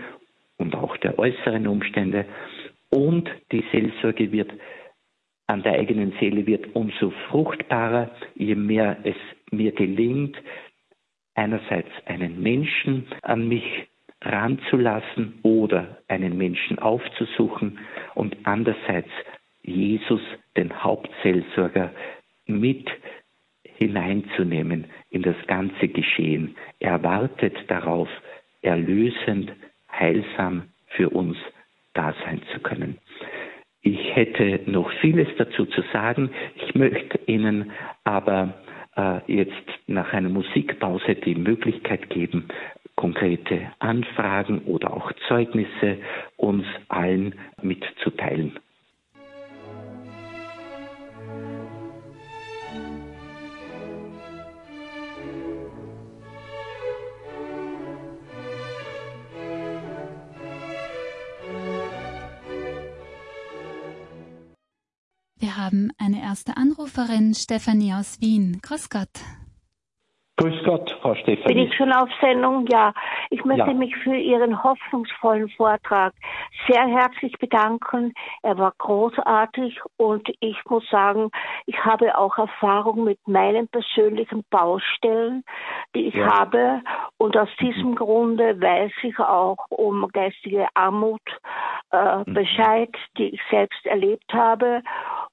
[0.56, 2.24] und auch der äußeren Umstände.
[2.88, 4.50] Und die Seelsorge wird
[5.46, 9.16] an der eigenen Seele wird umso fruchtbarer, je mehr es
[9.50, 10.37] mir gelingt,
[11.35, 13.64] einerseits einen Menschen an mich
[14.22, 17.78] ranzulassen oder einen Menschen aufzusuchen
[18.14, 19.11] und andererseits
[19.62, 20.20] Jesus,
[20.56, 21.90] den Hauptseelsorger,
[22.46, 22.88] mit
[23.64, 26.54] hineinzunehmen in das ganze Geschehen.
[26.78, 28.09] Er wartet darauf,
[28.62, 29.53] erlösend,
[29.90, 31.37] heilsam für uns
[31.94, 32.99] da sein zu können.
[33.83, 36.31] Ich hätte noch vieles dazu zu sagen.
[36.57, 37.70] Ich möchte Ihnen
[38.05, 38.55] aber
[38.96, 39.55] äh, jetzt
[39.87, 42.49] nach einer Musikpause die Möglichkeit geben,
[42.96, 45.99] konkrete Anfragen oder auch Zeugnisse
[46.37, 48.59] uns allen mitzuteilen.
[65.70, 68.59] Haben eine erste Anruferin, Stefanie aus Wien.
[68.61, 69.09] Grüß Gott.
[70.40, 71.55] Grüß Gott, Frau Stefanie.
[71.55, 72.64] Bin ich schon auf Sendung?
[72.68, 72.94] Ja.
[73.29, 73.74] Ich möchte ja.
[73.74, 76.14] mich für Ihren hoffnungsvollen Vortrag
[76.66, 78.14] sehr herzlich bedanken.
[78.42, 81.31] Er war großartig und ich muss sagen,
[81.66, 85.44] ich habe auch Erfahrung mit meinen persönlichen Baustellen,
[85.94, 86.38] die ich ja.
[86.38, 86.81] habe.
[87.18, 91.20] Und aus diesem Grunde weiß ich auch um geistige Armut
[91.92, 92.33] äh, mhm.
[92.33, 94.83] Bescheid, die ich selbst erlebt habe.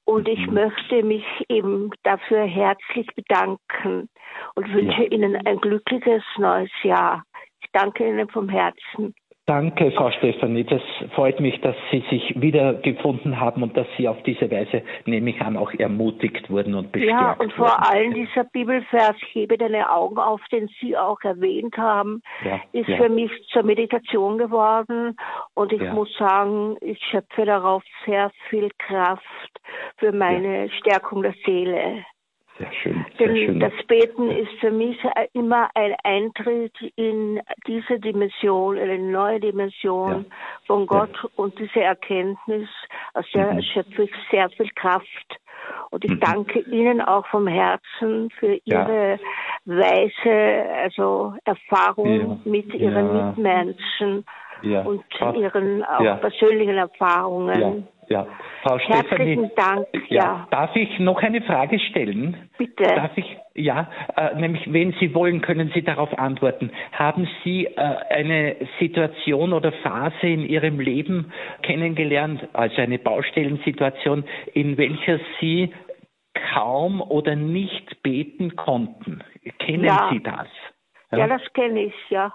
[0.03, 0.53] Und ich mhm.
[0.53, 4.09] möchte mich eben dafür herzlich bedanken
[4.55, 5.05] und wünsche ja.
[5.05, 7.23] Ihnen ein glückliches neues Jahr.
[7.61, 9.13] Ich danke Ihnen vom Herzen.
[9.47, 10.65] Danke, Frau Stefanie.
[10.65, 10.81] Das
[11.15, 15.39] freut mich, dass Sie sich wiedergefunden haben und dass Sie auf diese Weise, nehme ich
[15.39, 17.83] an, auch ermutigt wurden und bestärkt Ja, und vor wurden.
[17.83, 22.97] allem dieser Bibelvers, hebe deine Augen auf, den Sie auch erwähnt haben, ja, ist ja.
[22.97, 25.15] für mich zur Meditation geworden.
[25.53, 25.93] Und ich ja.
[25.93, 29.61] muss sagen, ich schöpfe darauf sehr viel Kraft
[29.95, 32.03] für meine Stärkung der Seele.
[32.57, 33.05] Sehr schön.
[33.17, 33.59] Sehr Denn schön.
[33.59, 34.97] das Beten ist für mich
[35.33, 40.35] immer ein Eintritt in diese Dimension, eine neue Dimension ja.
[40.65, 41.29] von Gott ja.
[41.35, 42.67] und diese Erkenntnis,
[43.13, 43.61] aus der mhm.
[43.61, 45.39] schöpfe ich sehr viel Kraft.
[45.91, 46.19] Und ich mhm.
[46.19, 49.19] danke Ihnen auch vom Herzen für Ihre
[49.65, 52.51] weise also Erfahrung ja.
[52.51, 53.25] mit ihren ja.
[53.27, 54.25] Mitmenschen
[54.61, 54.81] ja.
[54.81, 55.03] und
[55.35, 57.87] ihren auch persönlichen Erfahrungen.
[58.09, 58.25] Ja,
[58.63, 59.87] Frau Herzlichen Stefanie, Dank.
[60.09, 60.47] Ja.
[60.49, 62.49] Darf ich noch eine Frage stellen?
[62.57, 62.83] Bitte.
[62.83, 66.71] Darf ich, ja, äh, nämlich, wenn Sie wollen, können Sie darauf antworten.
[66.93, 67.71] Haben Sie äh,
[68.09, 75.73] eine Situation oder Phase in Ihrem Leben kennengelernt, also eine Baustellensituation, in welcher Sie
[76.53, 79.23] kaum oder nicht beten konnten?
[79.59, 80.09] Kennen ja.
[80.11, 80.47] Sie das?
[81.11, 82.33] Ja, ja das kenne ich, ja.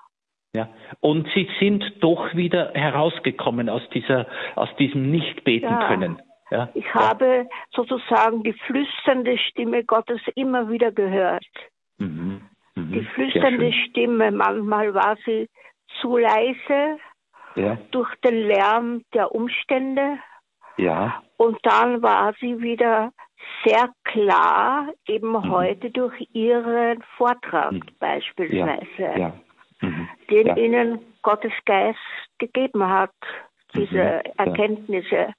[0.55, 0.69] Ja.
[1.01, 5.89] Und sie sind doch wieder herausgekommen aus dieser, aus diesem Nicht-Beten ja.
[5.89, 6.21] können.
[6.51, 6.69] Ja.
[6.75, 11.47] Ich habe sozusagen die flüsternde Stimme Gottes immer wieder gehört.
[11.97, 12.43] Mhm.
[12.75, 12.93] Mhm.
[12.93, 15.49] Die flüsternde Stimme, manchmal war sie
[16.01, 16.99] zu leise
[17.55, 17.79] ja.
[17.91, 20.19] durch den Lärm der Umstände.
[20.77, 21.23] Ja.
[21.39, 23.13] Und dann war sie wieder
[23.65, 25.51] sehr klar, eben mhm.
[25.51, 27.83] heute durch ihren Vortrag mhm.
[27.99, 29.19] beispielsweise.
[29.19, 29.33] Ja.
[30.33, 30.57] Den ja.
[30.57, 31.99] ihnen Gottes Geist
[32.39, 33.11] gegeben hat,
[33.75, 34.33] diese mhm.
[34.39, 35.35] Erkenntnisse,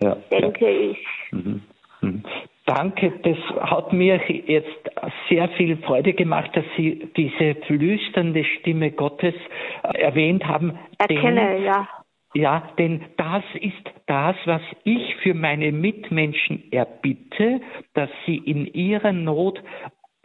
[0.00, 0.16] ja.
[0.30, 0.98] denke ich.
[1.30, 1.62] Mhm.
[2.00, 2.24] mhm.
[2.66, 4.90] Danke, das hat mir jetzt
[5.28, 9.34] sehr viel Freude gemacht, dass Sie diese flüsternde Stimme Gottes
[9.82, 10.78] äh, erwähnt haben.
[10.98, 11.88] Erkenne, denn, ja.
[12.32, 17.60] Ja, denn das ist das, was ich für meine Mitmenschen erbitte,
[17.94, 19.60] dass sie in ihrer Not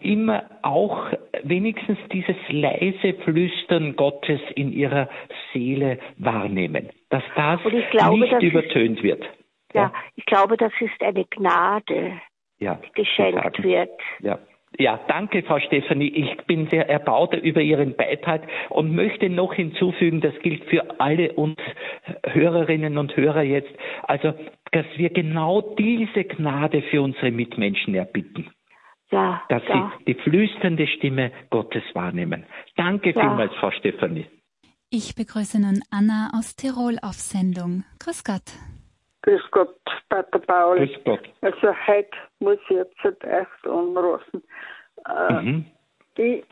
[0.01, 1.11] immer auch
[1.43, 5.09] wenigstens dieses leise Flüstern Gottes in ihrer
[5.53, 9.23] Seele wahrnehmen, dass das glaube, nicht das übertönt ist, wird.
[9.73, 12.21] Ja, ja, ich glaube, das ist eine Gnade,
[12.59, 13.89] ja, die geschenkt wird.
[14.21, 14.39] Ja.
[14.77, 16.09] Ja, danke, Frau Stefanie.
[16.09, 21.31] Ich bin sehr erbaut über Ihren Beitrag und möchte noch hinzufügen, das gilt für alle
[21.33, 21.57] uns
[22.25, 23.71] Hörerinnen und Hörer jetzt,
[24.03, 24.33] also,
[24.71, 28.49] dass wir genau diese Gnade für unsere Mitmenschen erbitten.
[29.11, 29.91] Ja, dass ja.
[29.99, 32.45] sie die flüsternde Stimme Gottes wahrnehmen.
[32.75, 33.21] Danke ja.
[33.21, 34.27] vielmals, Frau Stefanie.
[34.89, 37.83] Ich begrüße nun Anna aus Tirol auf Sendung.
[37.99, 38.53] Grüß Gott.
[39.23, 39.77] Grüß Gott,
[40.09, 40.77] Pater Paul.
[40.77, 41.29] Grüß Gott.
[41.41, 44.43] Also heute muss ich jetzt erst anrufen.
[45.07, 45.65] Äh, mhm.
[46.17, 46.45] ich,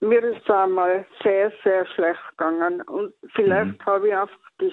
[0.00, 3.86] mir ist einmal sehr, sehr schlecht gegangen und vielleicht mhm.
[3.86, 4.72] habe ich einfach die,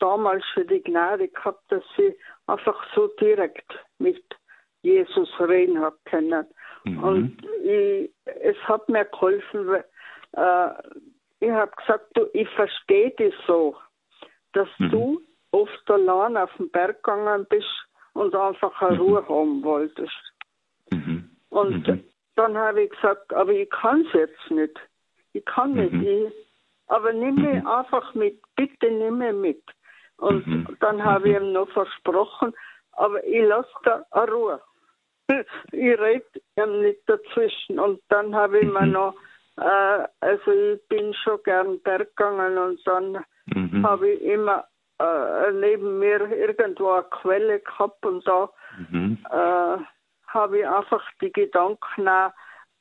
[0.00, 2.14] damals schon die Gnade gehabt, dass ich
[2.46, 4.24] einfach so direkt mit
[4.82, 6.46] Jesus reden habe können.
[6.84, 7.04] Mhm.
[7.04, 9.84] Und ich, es hat mir geholfen, weil
[10.32, 10.72] äh,
[11.40, 13.76] ich habe gesagt, du, ich verstehe dich so,
[14.52, 14.90] dass mhm.
[14.90, 15.20] du
[15.52, 17.66] oft allein auf den Berg gegangen bist
[18.14, 19.02] und einfach eine mhm.
[19.02, 20.32] Ruhe haben wolltest.
[20.90, 21.30] Mhm.
[21.50, 22.04] Und mhm.
[22.36, 24.78] dann habe ich gesagt, aber ich kann es jetzt nicht.
[25.32, 25.92] Ich kann nicht.
[25.92, 26.02] Mhm.
[26.02, 26.32] Ich,
[26.86, 29.62] aber nimm mich einfach mit, bitte nimm mich mit.
[30.16, 32.52] Und dann habe ich ihm noch versprochen,
[32.92, 34.60] aber ich lasse da eine Ruhe
[35.72, 36.24] ich rede
[36.56, 37.78] ihm nicht dazwischen.
[37.78, 38.92] Und dann habe ich mir mhm.
[38.92, 39.14] noch,
[39.56, 43.86] äh, also ich bin schon gern Berg gegangen und dann mhm.
[43.86, 44.64] habe ich immer
[44.98, 48.50] äh, neben mir irgendwo eine Quelle gehabt und da
[48.90, 49.18] mhm.
[49.30, 49.78] äh,
[50.26, 52.32] habe ich einfach die Gedanken auch,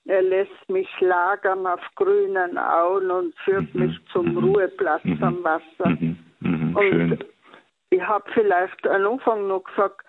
[0.06, 3.86] er lässt mich lagern auf grünen Auen und führt mhm.
[3.86, 4.38] mich zum mhm.
[4.38, 5.24] Ruheplatz mhm.
[5.24, 5.98] am Wasser.
[6.42, 7.26] Und
[7.90, 10.02] ich habe vielleicht am Anfang noch gesagt,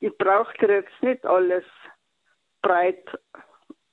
[0.00, 1.64] ich brauche dir jetzt nicht alles
[2.62, 3.04] breit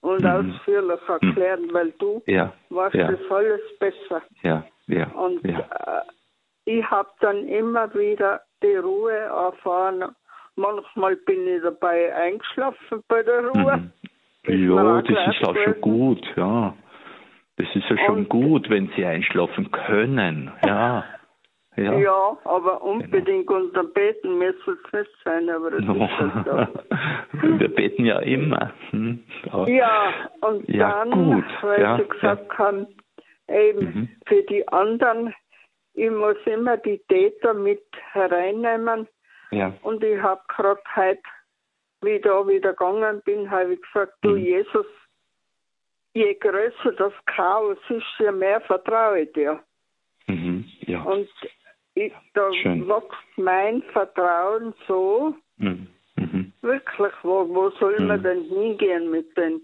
[0.02, 0.28] und mhm.
[0.28, 1.28] ausführlich mhm.
[1.28, 2.54] erklären, weil du ja.
[2.70, 3.12] weißt ja.
[3.12, 4.22] das alles besser.
[4.44, 5.08] Ja, ja.
[5.12, 5.60] Und ja.
[5.60, 6.02] Äh,
[6.66, 10.16] ich habe dann immer wieder die Ruhe erfahren.
[10.56, 13.78] Manchmal bin ich dabei eingeschlafen bei der Ruhe.
[13.78, 13.92] Mhm.
[14.48, 16.76] Ja, das ist auch schon gut, ja.
[17.58, 21.04] Das ist ja schon und gut, wenn Sie einschlafen können, ja.
[21.78, 23.60] Ja, ja aber unbedingt genau.
[23.60, 26.06] unter Beten müsste es nicht sein, aber das no.
[26.06, 27.40] ist halt so.
[27.60, 28.72] Wir beten ja immer.
[28.92, 29.24] Hm?
[29.68, 31.46] Ja, und ja, dann, gut.
[31.62, 32.58] weil ja, Sie gesagt ja.
[32.58, 32.88] haben,
[33.50, 34.10] eben mhm.
[34.26, 35.34] für die anderen,
[35.94, 39.08] ich muss immer die Täter mit hereinnehmen.
[39.52, 39.74] Ja.
[39.84, 41.22] Und ich habe gerade heute,
[42.02, 44.38] wie ich da wieder gegangen bin, habe ich gesagt, du mhm.
[44.38, 44.86] Jesus,
[46.14, 49.60] je größer das Chaos ist, je mehr vertraue ich dir.
[50.28, 51.02] Mhm, ja.
[51.04, 51.30] Und
[51.96, 52.88] ich, da Schön.
[52.88, 55.34] wächst mein Vertrauen so.
[55.58, 55.88] Mhm.
[56.18, 56.52] Mhm.
[56.62, 58.08] Wirklich, wo, wo soll mhm.
[58.08, 59.62] man denn hingehen mit den?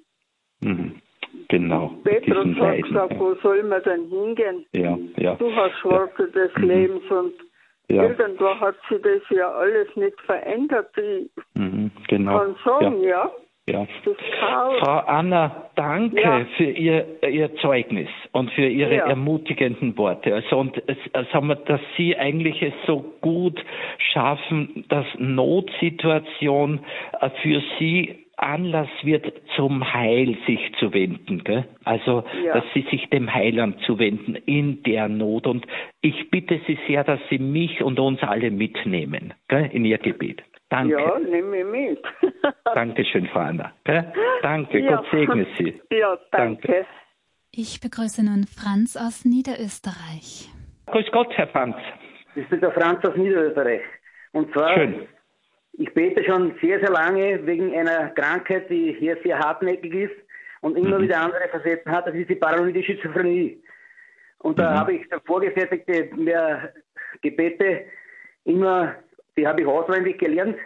[0.61, 1.01] Mhm.
[1.47, 1.93] Genau.
[2.03, 4.65] Petrus hat gesagt, wo soll man denn hingehen?
[4.73, 5.35] Ja, ja.
[5.35, 6.47] Du hast Worte ja.
[6.47, 6.63] des mhm.
[6.63, 7.33] Lebens und
[7.89, 8.03] ja.
[8.03, 10.89] irgendwo hat sich das ja alles nicht verändert.
[10.97, 12.39] Ich mhm, genau.
[12.39, 13.09] kann sagen, ja.
[13.09, 13.31] Ja.
[14.79, 16.45] Frau Anna, danke ja.
[16.57, 19.07] für Ihr, Ihr Zeugnis und für Ihre ja.
[19.07, 20.33] ermutigenden Worte.
[20.33, 20.81] Also und
[21.31, 23.63] sagen wir, dass Sie eigentlich es so gut
[24.13, 26.79] schaffen, dass Notsituation
[27.19, 31.43] äh, für Sie Anlass wird, zum Heil sich zu wenden.
[31.43, 31.65] Gell?
[31.83, 32.55] Also, ja.
[32.55, 35.45] dass Sie sich dem Heiland zuwenden in der Not.
[35.45, 35.65] Und
[36.01, 39.69] ich bitte Sie sehr, dass Sie mich und uns alle mitnehmen gell?
[39.71, 40.41] in Ihr Gebet.
[40.71, 40.93] Danke.
[40.93, 42.03] Ja, nehme ich mit.
[42.63, 43.73] Dankeschön, Frau Anna.
[44.41, 44.95] Danke, ja.
[44.95, 45.81] Gott segne Sie.
[45.91, 46.65] Ja, danke.
[46.65, 46.85] danke.
[47.51, 50.49] Ich begrüße nun Franz aus Niederösterreich.
[50.85, 51.75] Grüß Gott, Herr Franz.
[52.35, 53.81] Ich bin der Franz aus Niederösterreich.
[54.31, 55.07] Und zwar Schön.
[55.73, 60.15] Ich bete schon sehr, sehr lange wegen einer Krankheit, die hier sehr hartnäckig ist
[60.61, 61.03] und immer mhm.
[61.03, 62.07] wieder andere Facetten hat.
[62.07, 63.61] Das ist die paranoide Schizophrenie.
[64.39, 64.79] Und da mhm.
[64.79, 66.71] habe ich vorgefertigte mehr
[67.21, 67.87] Gebete
[68.45, 68.95] immer,
[69.37, 70.57] die habe ich auswendig gelernt.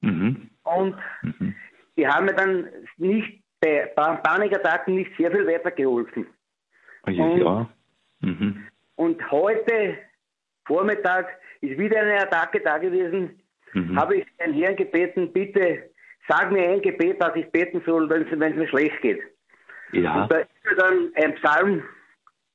[0.00, 0.50] Mhm.
[0.62, 1.54] Und mhm.
[1.96, 6.26] die haben mir dann nicht bei Panikattacken nicht sehr viel weitergeholfen.
[7.08, 7.24] Ja.
[7.24, 7.68] Und.
[8.20, 8.66] Mhm.
[8.96, 9.98] und heute
[10.64, 11.28] Vormittag
[11.60, 13.40] ist wieder eine Attacke da gewesen
[13.76, 13.98] mhm.
[13.98, 15.90] habe ich den Herrn gebeten, bitte
[16.28, 19.20] sag mir ein Gebet, was ich beten soll, wenn es mir schlecht geht.
[19.92, 20.22] Ja.
[20.22, 21.82] Und da ist mir dann ein Psalm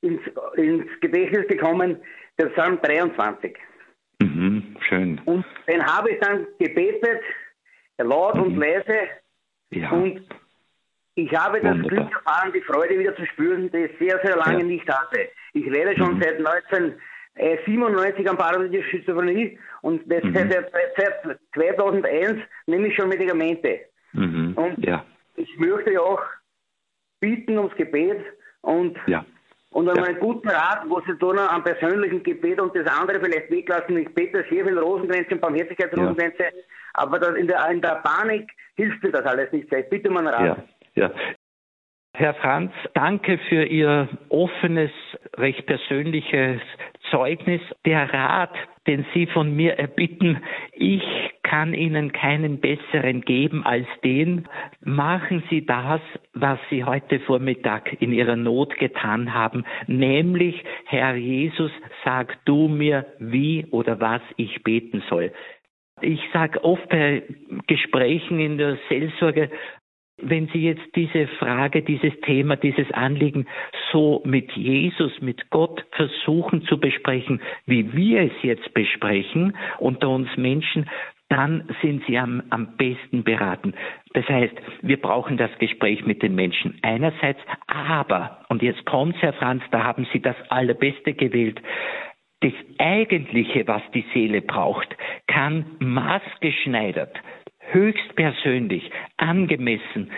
[0.01, 0.21] ins,
[0.55, 1.97] ins Gedächtnis gekommen,
[2.37, 3.55] der Psalm 23.
[4.19, 4.50] Mhm,
[4.83, 5.19] schön.
[5.25, 7.21] Und den habe ich dann gebetet,
[7.97, 8.41] laut mhm.
[8.43, 8.99] und leise.
[9.71, 9.91] Ja.
[9.91, 10.21] Und
[11.15, 14.59] ich habe das Glück erfahren, die Freude wieder zu spüren, die ich sehr, sehr lange
[14.59, 14.65] ja.
[14.65, 15.29] nicht hatte.
[15.53, 16.21] Ich lebe schon mhm.
[16.21, 16.95] seit 19
[17.35, 20.33] äh, 97 an paranoide Schizophrenie und das mhm.
[20.33, 23.81] seit, seit 2001 nehme ich schon Medikamente.
[24.13, 24.53] Mhm.
[24.55, 25.05] Und ja.
[25.35, 26.21] ich möchte ja auch
[27.19, 28.19] bitten ums Gebet
[28.61, 29.25] und, ja.
[29.71, 29.93] Und ja.
[29.93, 33.97] einen guten Rat, was Sie tun am persönlichen Gebet und das andere vielleicht weglassen.
[33.97, 36.49] Ich bete sehr viel Rosengrenze und Barmherzigkeitsrosengrenze, ja.
[36.93, 39.71] aber das in, der, in der Panik hilft mir das alles nicht.
[39.71, 40.57] Ich bitte um einen Rat.
[40.95, 41.07] Ja.
[41.07, 41.11] Ja.
[42.13, 44.91] Herr Franz, danke für Ihr offenes,
[45.37, 46.61] recht persönliches
[47.09, 47.61] Zeugnis.
[47.85, 48.53] Der Rat,
[48.91, 51.01] den Sie von mir erbitten, ich
[51.43, 54.49] kann Ihnen keinen besseren geben als den.
[54.83, 56.01] Machen Sie das,
[56.33, 61.71] was Sie heute Vormittag in Ihrer Not getan haben, nämlich, Herr Jesus,
[62.03, 65.31] sag du mir, wie oder was ich beten soll.
[66.01, 67.23] Ich sage oft bei
[67.67, 69.49] Gesprächen in der Seelsorge,
[70.21, 73.47] wenn Sie jetzt diese Frage, dieses Thema, dieses Anliegen
[73.91, 80.29] so mit Jesus, mit Gott versuchen zu besprechen, wie wir es jetzt besprechen unter uns
[80.37, 80.89] Menschen,
[81.29, 83.73] dann sind Sie am, am besten beraten.
[84.13, 89.33] Das heißt, wir brauchen das Gespräch mit den Menschen einerseits, aber, und jetzt kommt Herr
[89.33, 91.61] Franz, da haben Sie das Allerbeste gewählt,
[92.41, 94.95] das Eigentliche, was die Seele braucht,
[95.27, 97.15] kann maßgeschneidert
[97.69, 100.11] höchstpersönlich, angemessen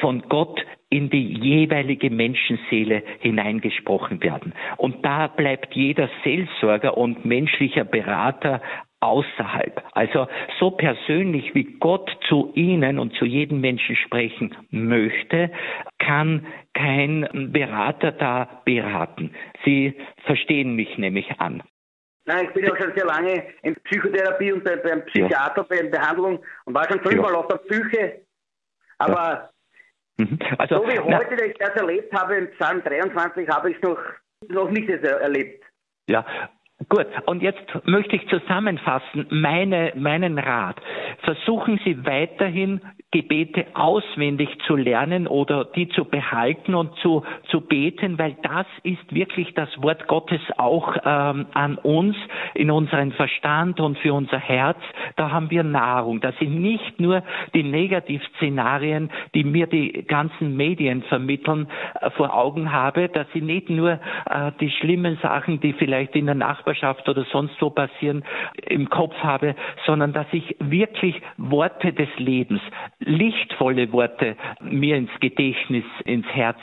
[0.00, 4.52] von Gott in die jeweilige Menschenseele hineingesprochen werden.
[4.76, 8.60] Und da bleibt jeder Seelsorger und menschlicher Berater
[9.00, 9.82] außerhalb.
[9.92, 10.26] Also
[10.58, 15.50] so persönlich wie Gott zu Ihnen und zu jedem Menschen sprechen möchte,
[15.98, 19.32] kann kein Berater da beraten.
[19.64, 21.62] Sie verstehen mich nämlich an.
[22.26, 25.66] Nein, ich bin ja schon sehr lange in Psychotherapie und bei, beim Psychiater, ja.
[25.68, 27.38] bei Behandlung und war schon fünfmal ja.
[27.38, 28.22] auf der Psyche.
[28.98, 29.50] Aber
[30.18, 30.24] ja.
[30.24, 30.38] mhm.
[30.58, 33.82] also, so wie heute, na, ich das erlebt habe, im Psalm 23, habe ich es
[33.82, 33.98] noch,
[34.48, 35.64] noch nicht erlebt.
[36.08, 36.26] Ja,
[36.90, 40.76] Gut, und jetzt möchte ich zusammenfassen meine, meinen Rat.
[41.22, 48.18] Versuchen Sie weiterhin Gebete auswendig zu lernen oder die zu behalten und zu, zu beten,
[48.18, 52.14] weil das ist wirklich das Wort Gottes auch ähm, an uns,
[52.52, 54.76] in unseren Verstand und für unser Herz.
[55.16, 56.20] Da haben wir Nahrung.
[56.20, 57.22] Das sind nicht nur
[57.54, 61.68] die Negativszenarien, die mir die ganzen Medien vermitteln,
[62.00, 66.26] äh, vor Augen habe, dass sie nicht nur äh, die schlimmen Sachen, die vielleicht in
[66.26, 66.34] der
[66.66, 68.24] Nachbarschaft oder sonst wo passieren,
[68.68, 69.54] im Kopf habe,
[69.86, 72.60] sondern dass ich wirklich Worte des Lebens,
[72.98, 76.58] lichtvolle Worte mir ins Gedächtnis, ins Herz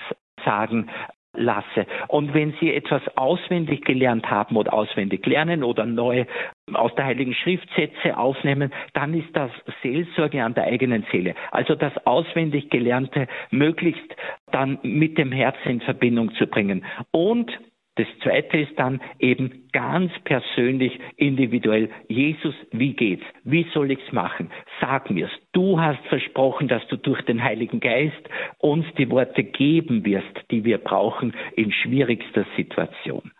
[0.45, 0.89] sagen
[1.35, 1.87] lasse.
[2.09, 6.25] Und wenn Sie etwas auswendig gelernt haben oder auswendig lernen oder neu
[6.73, 9.49] aus der Heiligen Schrift Sätze aufnehmen, dann ist das
[9.81, 11.33] Seelsorge an der eigenen Seele.
[11.49, 14.15] Also das auswendig Gelernte möglichst
[14.51, 16.85] dann mit dem Herzen in Verbindung zu bringen.
[17.11, 17.51] Und
[17.95, 21.89] das zweite ist dann eben ganz persönlich, individuell.
[22.07, 23.23] Jesus, wie geht's?
[23.43, 24.49] Wie soll ich's machen?
[24.81, 25.31] Sag mir's.
[25.51, 30.65] Du hast versprochen, dass du durch den Heiligen Geist uns die Worte geben wirst, die
[30.65, 33.31] wir brauchen in schwierigster Situation.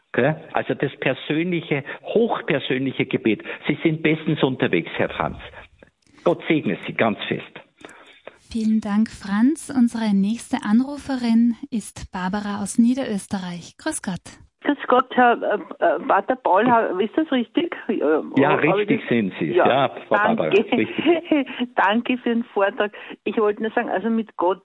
[0.53, 3.43] Also das persönliche, hochpersönliche Gebet.
[3.67, 5.37] Sie sind bestens unterwegs, Herr Franz.
[6.23, 7.62] Gott segne Sie ganz fest.
[8.53, 9.73] Vielen Dank, Franz.
[9.75, 13.77] Unsere nächste Anruferin ist Barbara aus Niederösterreich.
[13.79, 14.21] Grüß Gott.
[14.61, 16.67] Grüß Gott, Herr äh, äh Pater Paul,
[17.01, 17.75] ist das richtig?
[18.37, 19.53] Ja, richtig das, sind Sie.
[19.53, 20.35] Ja, ja Frau danke.
[20.35, 21.45] Barbara,
[21.75, 22.91] danke für den Vortrag.
[23.23, 24.61] Ich wollte nur sagen, also mit Gott,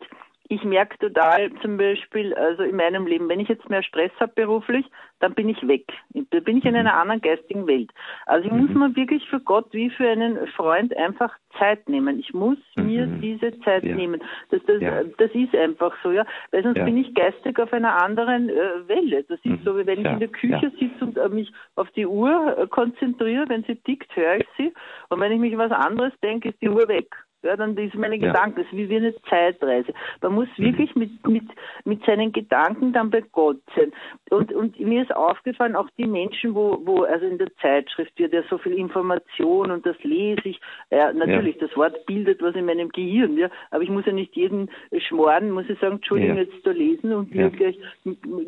[0.49, 4.33] ich merke total zum Beispiel, also in meinem Leben, wenn ich jetzt mehr Stress habe
[4.35, 4.87] beruflich,
[5.21, 5.85] dann bin ich weg.
[6.31, 7.01] Da bin ich in einer mhm.
[7.01, 7.91] anderen geistigen Welt.
[8.25, 8.79] Also ich muss mhm.
[8.79, 12.19] mir wirklich für Gott wie für einen Freund einfach Zeit nehmen.
[12.19, 12.87] Ich muss mhm.
[12.87, 13.95] mir diese Zeit ja.
[13.95, 14.23] nehmen.
[14.51, 15.03] Das, das, ja.
[15.19, 16.25] das ist einfach so, ja.
[16.51, 16.85] Weil sonst ja.
[16.85, 19.25] bin ich geistig auf einer anderen äh, Welle.
[19.25, 19.61] Das ist mhm.
[19.65, 22.67] so, wie wenn ich in der Küche sitze und äh, mich auf die Uhr äh,
[22.69, 23.45] konzentriere.
[23.49, 24.73] Wenn sie tickt, höre ich sie.
[25.11, 27.15] Und wenn ich mich was anderes denke, ist die Uhr weg.
[27.43, 28.33] Ja, dann ist meine ja.
[28.33, 29.93] Gedanken, das ist wie eine Zeitreise.
[30.23, 30.65] Man muss mhm.
[30.65, 31.45] wirklich mit, mit,
[31.85, 33.93] mit seinen Gedanken dann bei Gott sein.
[34.31, 38.33] Und, und mir ist aufgefallen, auch die Menschen, wo, wo, also in der Zeitschrift wird
[38.33, 40.61] ja so viel Information und das lese ich.
[40.91, 41.69] Ja, natürlich, ja.
[41.69, 43.49] das Wort bildet was in meinem Gehirn, ja.
[43.71, 44.69] Aber ich muss ja nicht jeden
[45.07, 46.43] schmoren, muss ich sagen, Entschuldigung, ja.
[46.43, 47.49] jetzt da lesen und ja.
[47.51, 47.79] gleich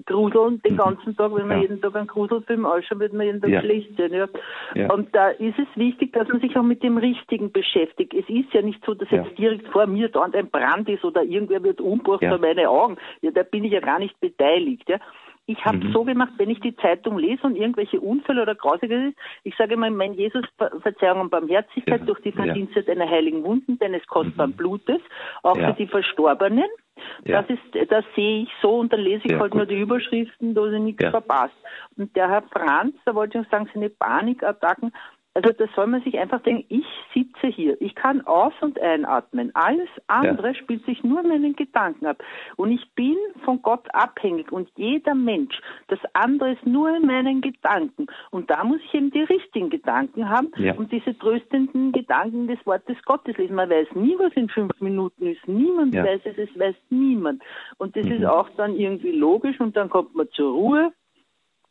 [0.07, 0.79] gruseln den mhm.
[0.79, 4.13] ganzen Tag, wenn man jeden Tag einen Gruselfilm ausschaut, wird man jeden Tag schlecht sein,
[4.13, 4.27] ja.
[4.93, 8.15] Und da ist es wichtig, dass man sich auch mit dem Richtigen beschäftigt.
[8.15, 9.23] Es ist ja nicht nicht so, dass ja.
[9.23, 12.31] jetzt direkt vor mir da ein Brand ist oder irgendwer wird umgebracht ja.
[12.31, 12.97] vor meine Augen.
[13.21, 14.89] Ja, da bin ich ja gar nicht beteiligt.
[14.89, 14.99] Ja.
[15.47, 15.93] Ich habe mhm.
[15.93, 19.91] so gemacht, wenn ich die Zeitung lese und irgendwelche Unfälle oder Grausiges, ich sage immer,
[19.91, 20.45] mein Jesus,
[20.81, 22.07] Verzeihung und Barmherzigkeit ja.
[22.07, 22.87] durch die Verdienste ja.
[22.87, 24.57] deiner heiligen Wunden, deines kostbaren mhm.
[24.57, 25.01] Blutes,
[25.43, 25.69] auch ja.
[25.69, 26.69] für die Verstorbenen.
[27.25, 29.55] Das ist, das sehe ich so und dann lese ich halt gut.
[29.55, 31.55] nur die Überschriften, da ich nichts verpasst.
[31.97, 34.93] Und der Herr Franz, da wollte ich noch sagen, seine Panikattacken,
[35.35, 39.55] also das soll man sich einfach denken, ich sitze hier, ich kann aus- und einatmen.
[39.55, 40.55] Alles andere ja.
[40.55, 42.21] spielt sich nur in meinen Gedanken ab.
[42.57, 47.43] Und ich bin von Gott abhängig und jeder Mensch, das andere ist nur in meinen
[47.43, 48.09] Gedanken.
[48.31, 50.75] Und da muss ich eben die richtigen Gedanken haben ja.
[50.75, 53.55] und diese tröstenden Gedanken des Wortes Gottes lesen.
[53.55, 55.47] Man weiß nie, was in fünf Minuten ist.
[55.47, 56.05] Niemand ja.
[56.05, 57.41] weiß es, es weiß niemand.
[57.79, 58.13] Und das mhm.
[58.13, 60.93] ist auch dann irgendwie logisch und dann kommt man zur Ruhe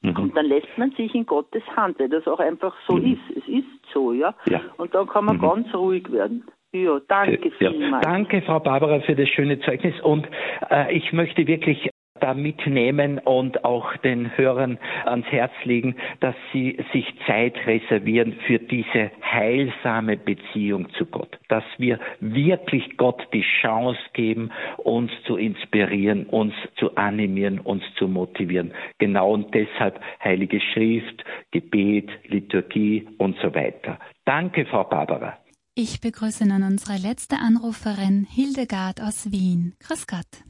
[0.01, 0.15] Mhm.
[0.17, 3.13] Und dann lässt man sich in Gottes Hand, weil das auch einfach so mhm.
[3.13, 3.37] ist.
[3.37, 4.33] Es ist so, ja?
[4.47, 4.61] ja.
[4.77, 5.41] Und dann kann man mhm.
[5.41, 6.45] ganz ruhig werden.
[6.71, 8.05] Ja, danke vielmals.
[8.05, 8.11] Ja.
[8.11, 9.99] Danke, Frau Barbara, für das schöne Zeugnis.
[10.01, 10.27] Und
[10.69, 11.89] äh, ich möchte wirklich
[12.19, 18.59] da mitnehmen und auch den Hörern ans Herz legen, dass sie sich Zeit reservieren für
[18.59, 21.37] diese heilsame Beziehung zu Gott.
[21.47, 28.07] Dass wir wirklich Gott die Chance geben, uns zu inspirieren, uns zu animieren, uns zu
[28.07, 28.73] motivieren.
[28.97, 33.99] Genau und deshalb Heilige Schrift, Gebet, Liturgie und so weiter.
[34.25, 35.37] Danke, Frau Barbara.
[35.75, 39.75] Ich begrüße nun unsere letzte Anruferin Hildegard aus Wien.
[39.79, 40.43] Grüß Gott.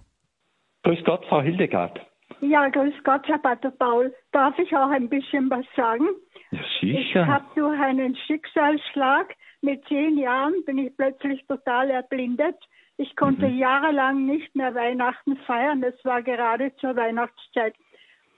[0.83, 1.99] Grüß Gott, Frau Hildegard.
[2.41, 4.13] Ja, grüß Gott, Herr Pater Paul.
[4.31, 6.07] Darf ich auch ein bisschen was sagen?
[6.51, 7.21] Ja, sicher.
[7.23, 12.55] Ich habe durch einen Schicksalsschlag mit zehn Jahren bin ich plötzlich total erblindet.
[12.97, 13.57] Ich konnte mhm.
[13.57, 15.83] jahrelang nicht mehr Weihnachten feiern.
[15.83, 17.75] Es war gerade zur Weihnachtszeit.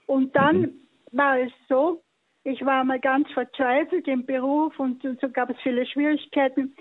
[0.06, 0.88] Und dann mhm.
[1.12, 2.02] war es so,
[2.44, 6.74] ich war mal ganz verzweifelt im Beruf und so gab es viele Schwierigkeiten.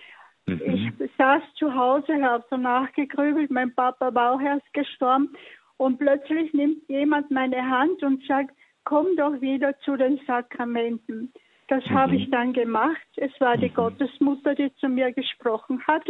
[0.48, 0.94] Mhm.
[1.00, 5.34] Ich saß zu Hause, habe so nachgegrübelt, mein Papa war auch erst gestorben
[5.78, 11.32] und plötzlich nimmt jemand meine Hand und sagt, komm doch wieder zu den Sakramenten.
[11.68, 11.94] Das mhm.
[11.94, 13.08] habe ich dann gemacht.
[13.16, 13.76] Es war die mhm.
[13.76, 16.04] Gottesmutter, die zu mir gesprochen hat.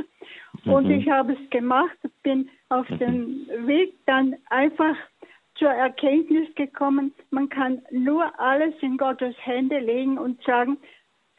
[0.66, 0.92] Und mhm.
[0.92, 2.98] ich habe es gemacht, bin auf mhm.
[2.98, 4.96] den Weg dann einfach
[5.56, 10.78] zur Erkenntnis gekommen, man kann nur alles in Gottes Hände legen und sagen,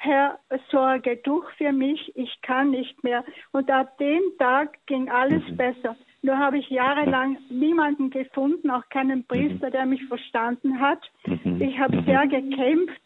[0.05, 0.41] Herr,
[0.73, 3.25] sorge du für mich, ich kann nicht mehr.
[3.53, 5.57] Und ab dem Tag ging alles mhm.
[5.57, 5.97] besser.
[6.23, 9.25] Nur habe ich jahrelang niemanden gefunden, auch keinen mhm.
[9.27, 10.99] Priester, der mich verstanden hat.
[11.25, 11.63] Mhm.
[11.63, 12.05] Ich habe mhm.
[12.05, 13.01] sehr gekämpft,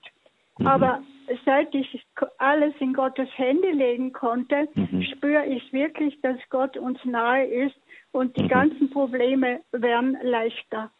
[0.64, 1.02] aber
[1.44, 2.02] seit ich
[2.38, 4.66] alles in Gottes Hände legen konnte,
[5.12, 7.76] spüre ich wirklich, dass Gott uns nahe ist
[8.12, 10.90] und die ganzen Probleme werden leichter.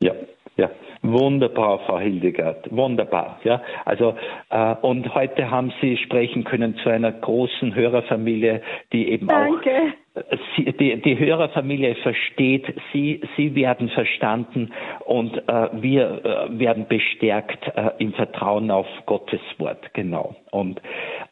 [0.00, 0.12] Ja,
[0.56, 0.70] ja,
[1.02, 3.40] wunderbar, Frau Hildegard, wunderbar.
[3.44, 4.14] Ja, also
[4.50, 8.60] äh, und heute haben Sie sprechen können zu einer großen Hörerfamilie,
[8.92, 9.70] die eben Danke.
[10.14, 14.72] auch äh, Sie, die, die Hörerfamilie versteht, Sie, Sie werden verstanden
[15.06, 20.34] und äh, wir äh, werden bestärkt äh, im Vertrauen auf Gottes Wort, genau.
[20.50, 20.82] Und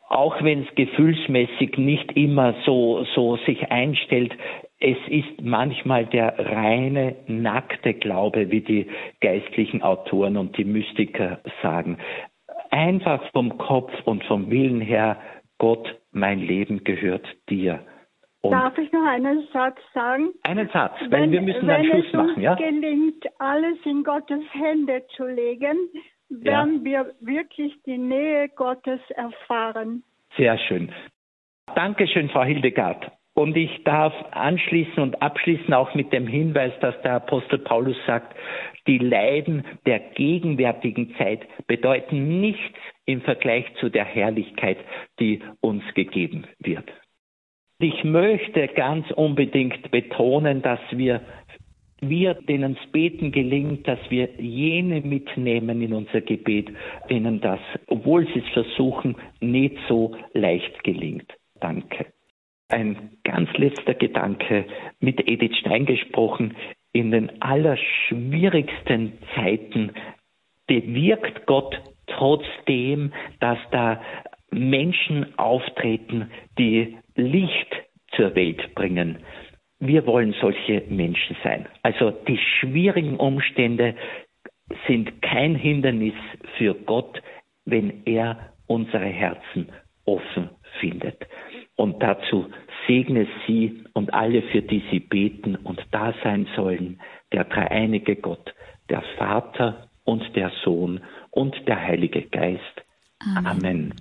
[0.08, 4.32] auch wenn es gefühlsmäßig nicht immer so, so sich einstellt,
[4.80, 8.86] es ist manchmal der reine, nackte Glaube, wie die
[9.20, 11.98] geistlichen Autoren und die Mystiker sagen.
[12.70, 15.18] Einfach vom Kopf und vom Willen her,
[15.58, 17.80] Gott, mein Leben gehört dir.
[18.40, 20.28] Und Darf ich noch einen Satz sagen?
[20.44, 22.36] Einen Satz, weil wenn, wir müssen einen Schluss machen.
[22.36, 25.76] Wenn es gelingt, alles in Gottes Hände zu legen,
[26.28, 26.84] werden ja.
[26.84, 30.04] wir wirklich die Nähe Gottes erfahren.
[30.36, 30.92] Sehr schön.
[31.74, 33.10] Dankeschön, Frau Hildegard.
[33.38, 38.34] Und ich darf anschließen und abschließen auch mit dem Hinweis, dass der Apostel Paulus sagt,
[38.88, 44.78] Die Leiden der gegenwärtigen Zeit bedeuten nichts im Vergleich zu der Herrlichkeit,
[45.20, 46.90] die uns gegeben wird.
[47.78, 51.20] Ich möchte ganz unbedingt betonen, dass wir
[52.00, 56.70] wir, denen es beten gelingt, dass wir jene mitnehmen in unser Gebet,
[57.08, 61.32] denen das, obwohl sie es versuchen, nicht so leicht gelingt.
[61.60, 62.17] Danke.
[62.68, 64.66] Ein ganz letzter Gedanke
[65.00, 66.54] mit Edith Stein gesprochen.
[66.92, 69.92] In den allerschwierigsten Zeiten
[70.66, 74.02] bewirkt Gott trotzdem, dass da
[74.50, 77.74] Menschen auftreten, die Licht
[78.14, 79.18] zur Welt bringen.
[79.80, 81.66] Wir wollen solche Menschen sein.
[81.82, 83.94] Also die schwierigen Umstände
[84.86, 86.14] sind kein Hindernis
[86.58, 87.22] für Gott,
[87.64, 89.70] wenn er unsere Herzen
[90.04, 90.50] offen
[90.80, 91.26] findet.
[91.78, 92.46] Und dazu
[92.88, 96.98] segne sie und alle, für die sie beten und da sein sollen,
[97.32, 98.52] der dreieinige Gott,
[98.90, 101.00] der Vater und der Sohn
[101.30, 102.60] und der Heilige Geist.
[103.20, 103.46] Amen.
[103.46, 103.94] Amen.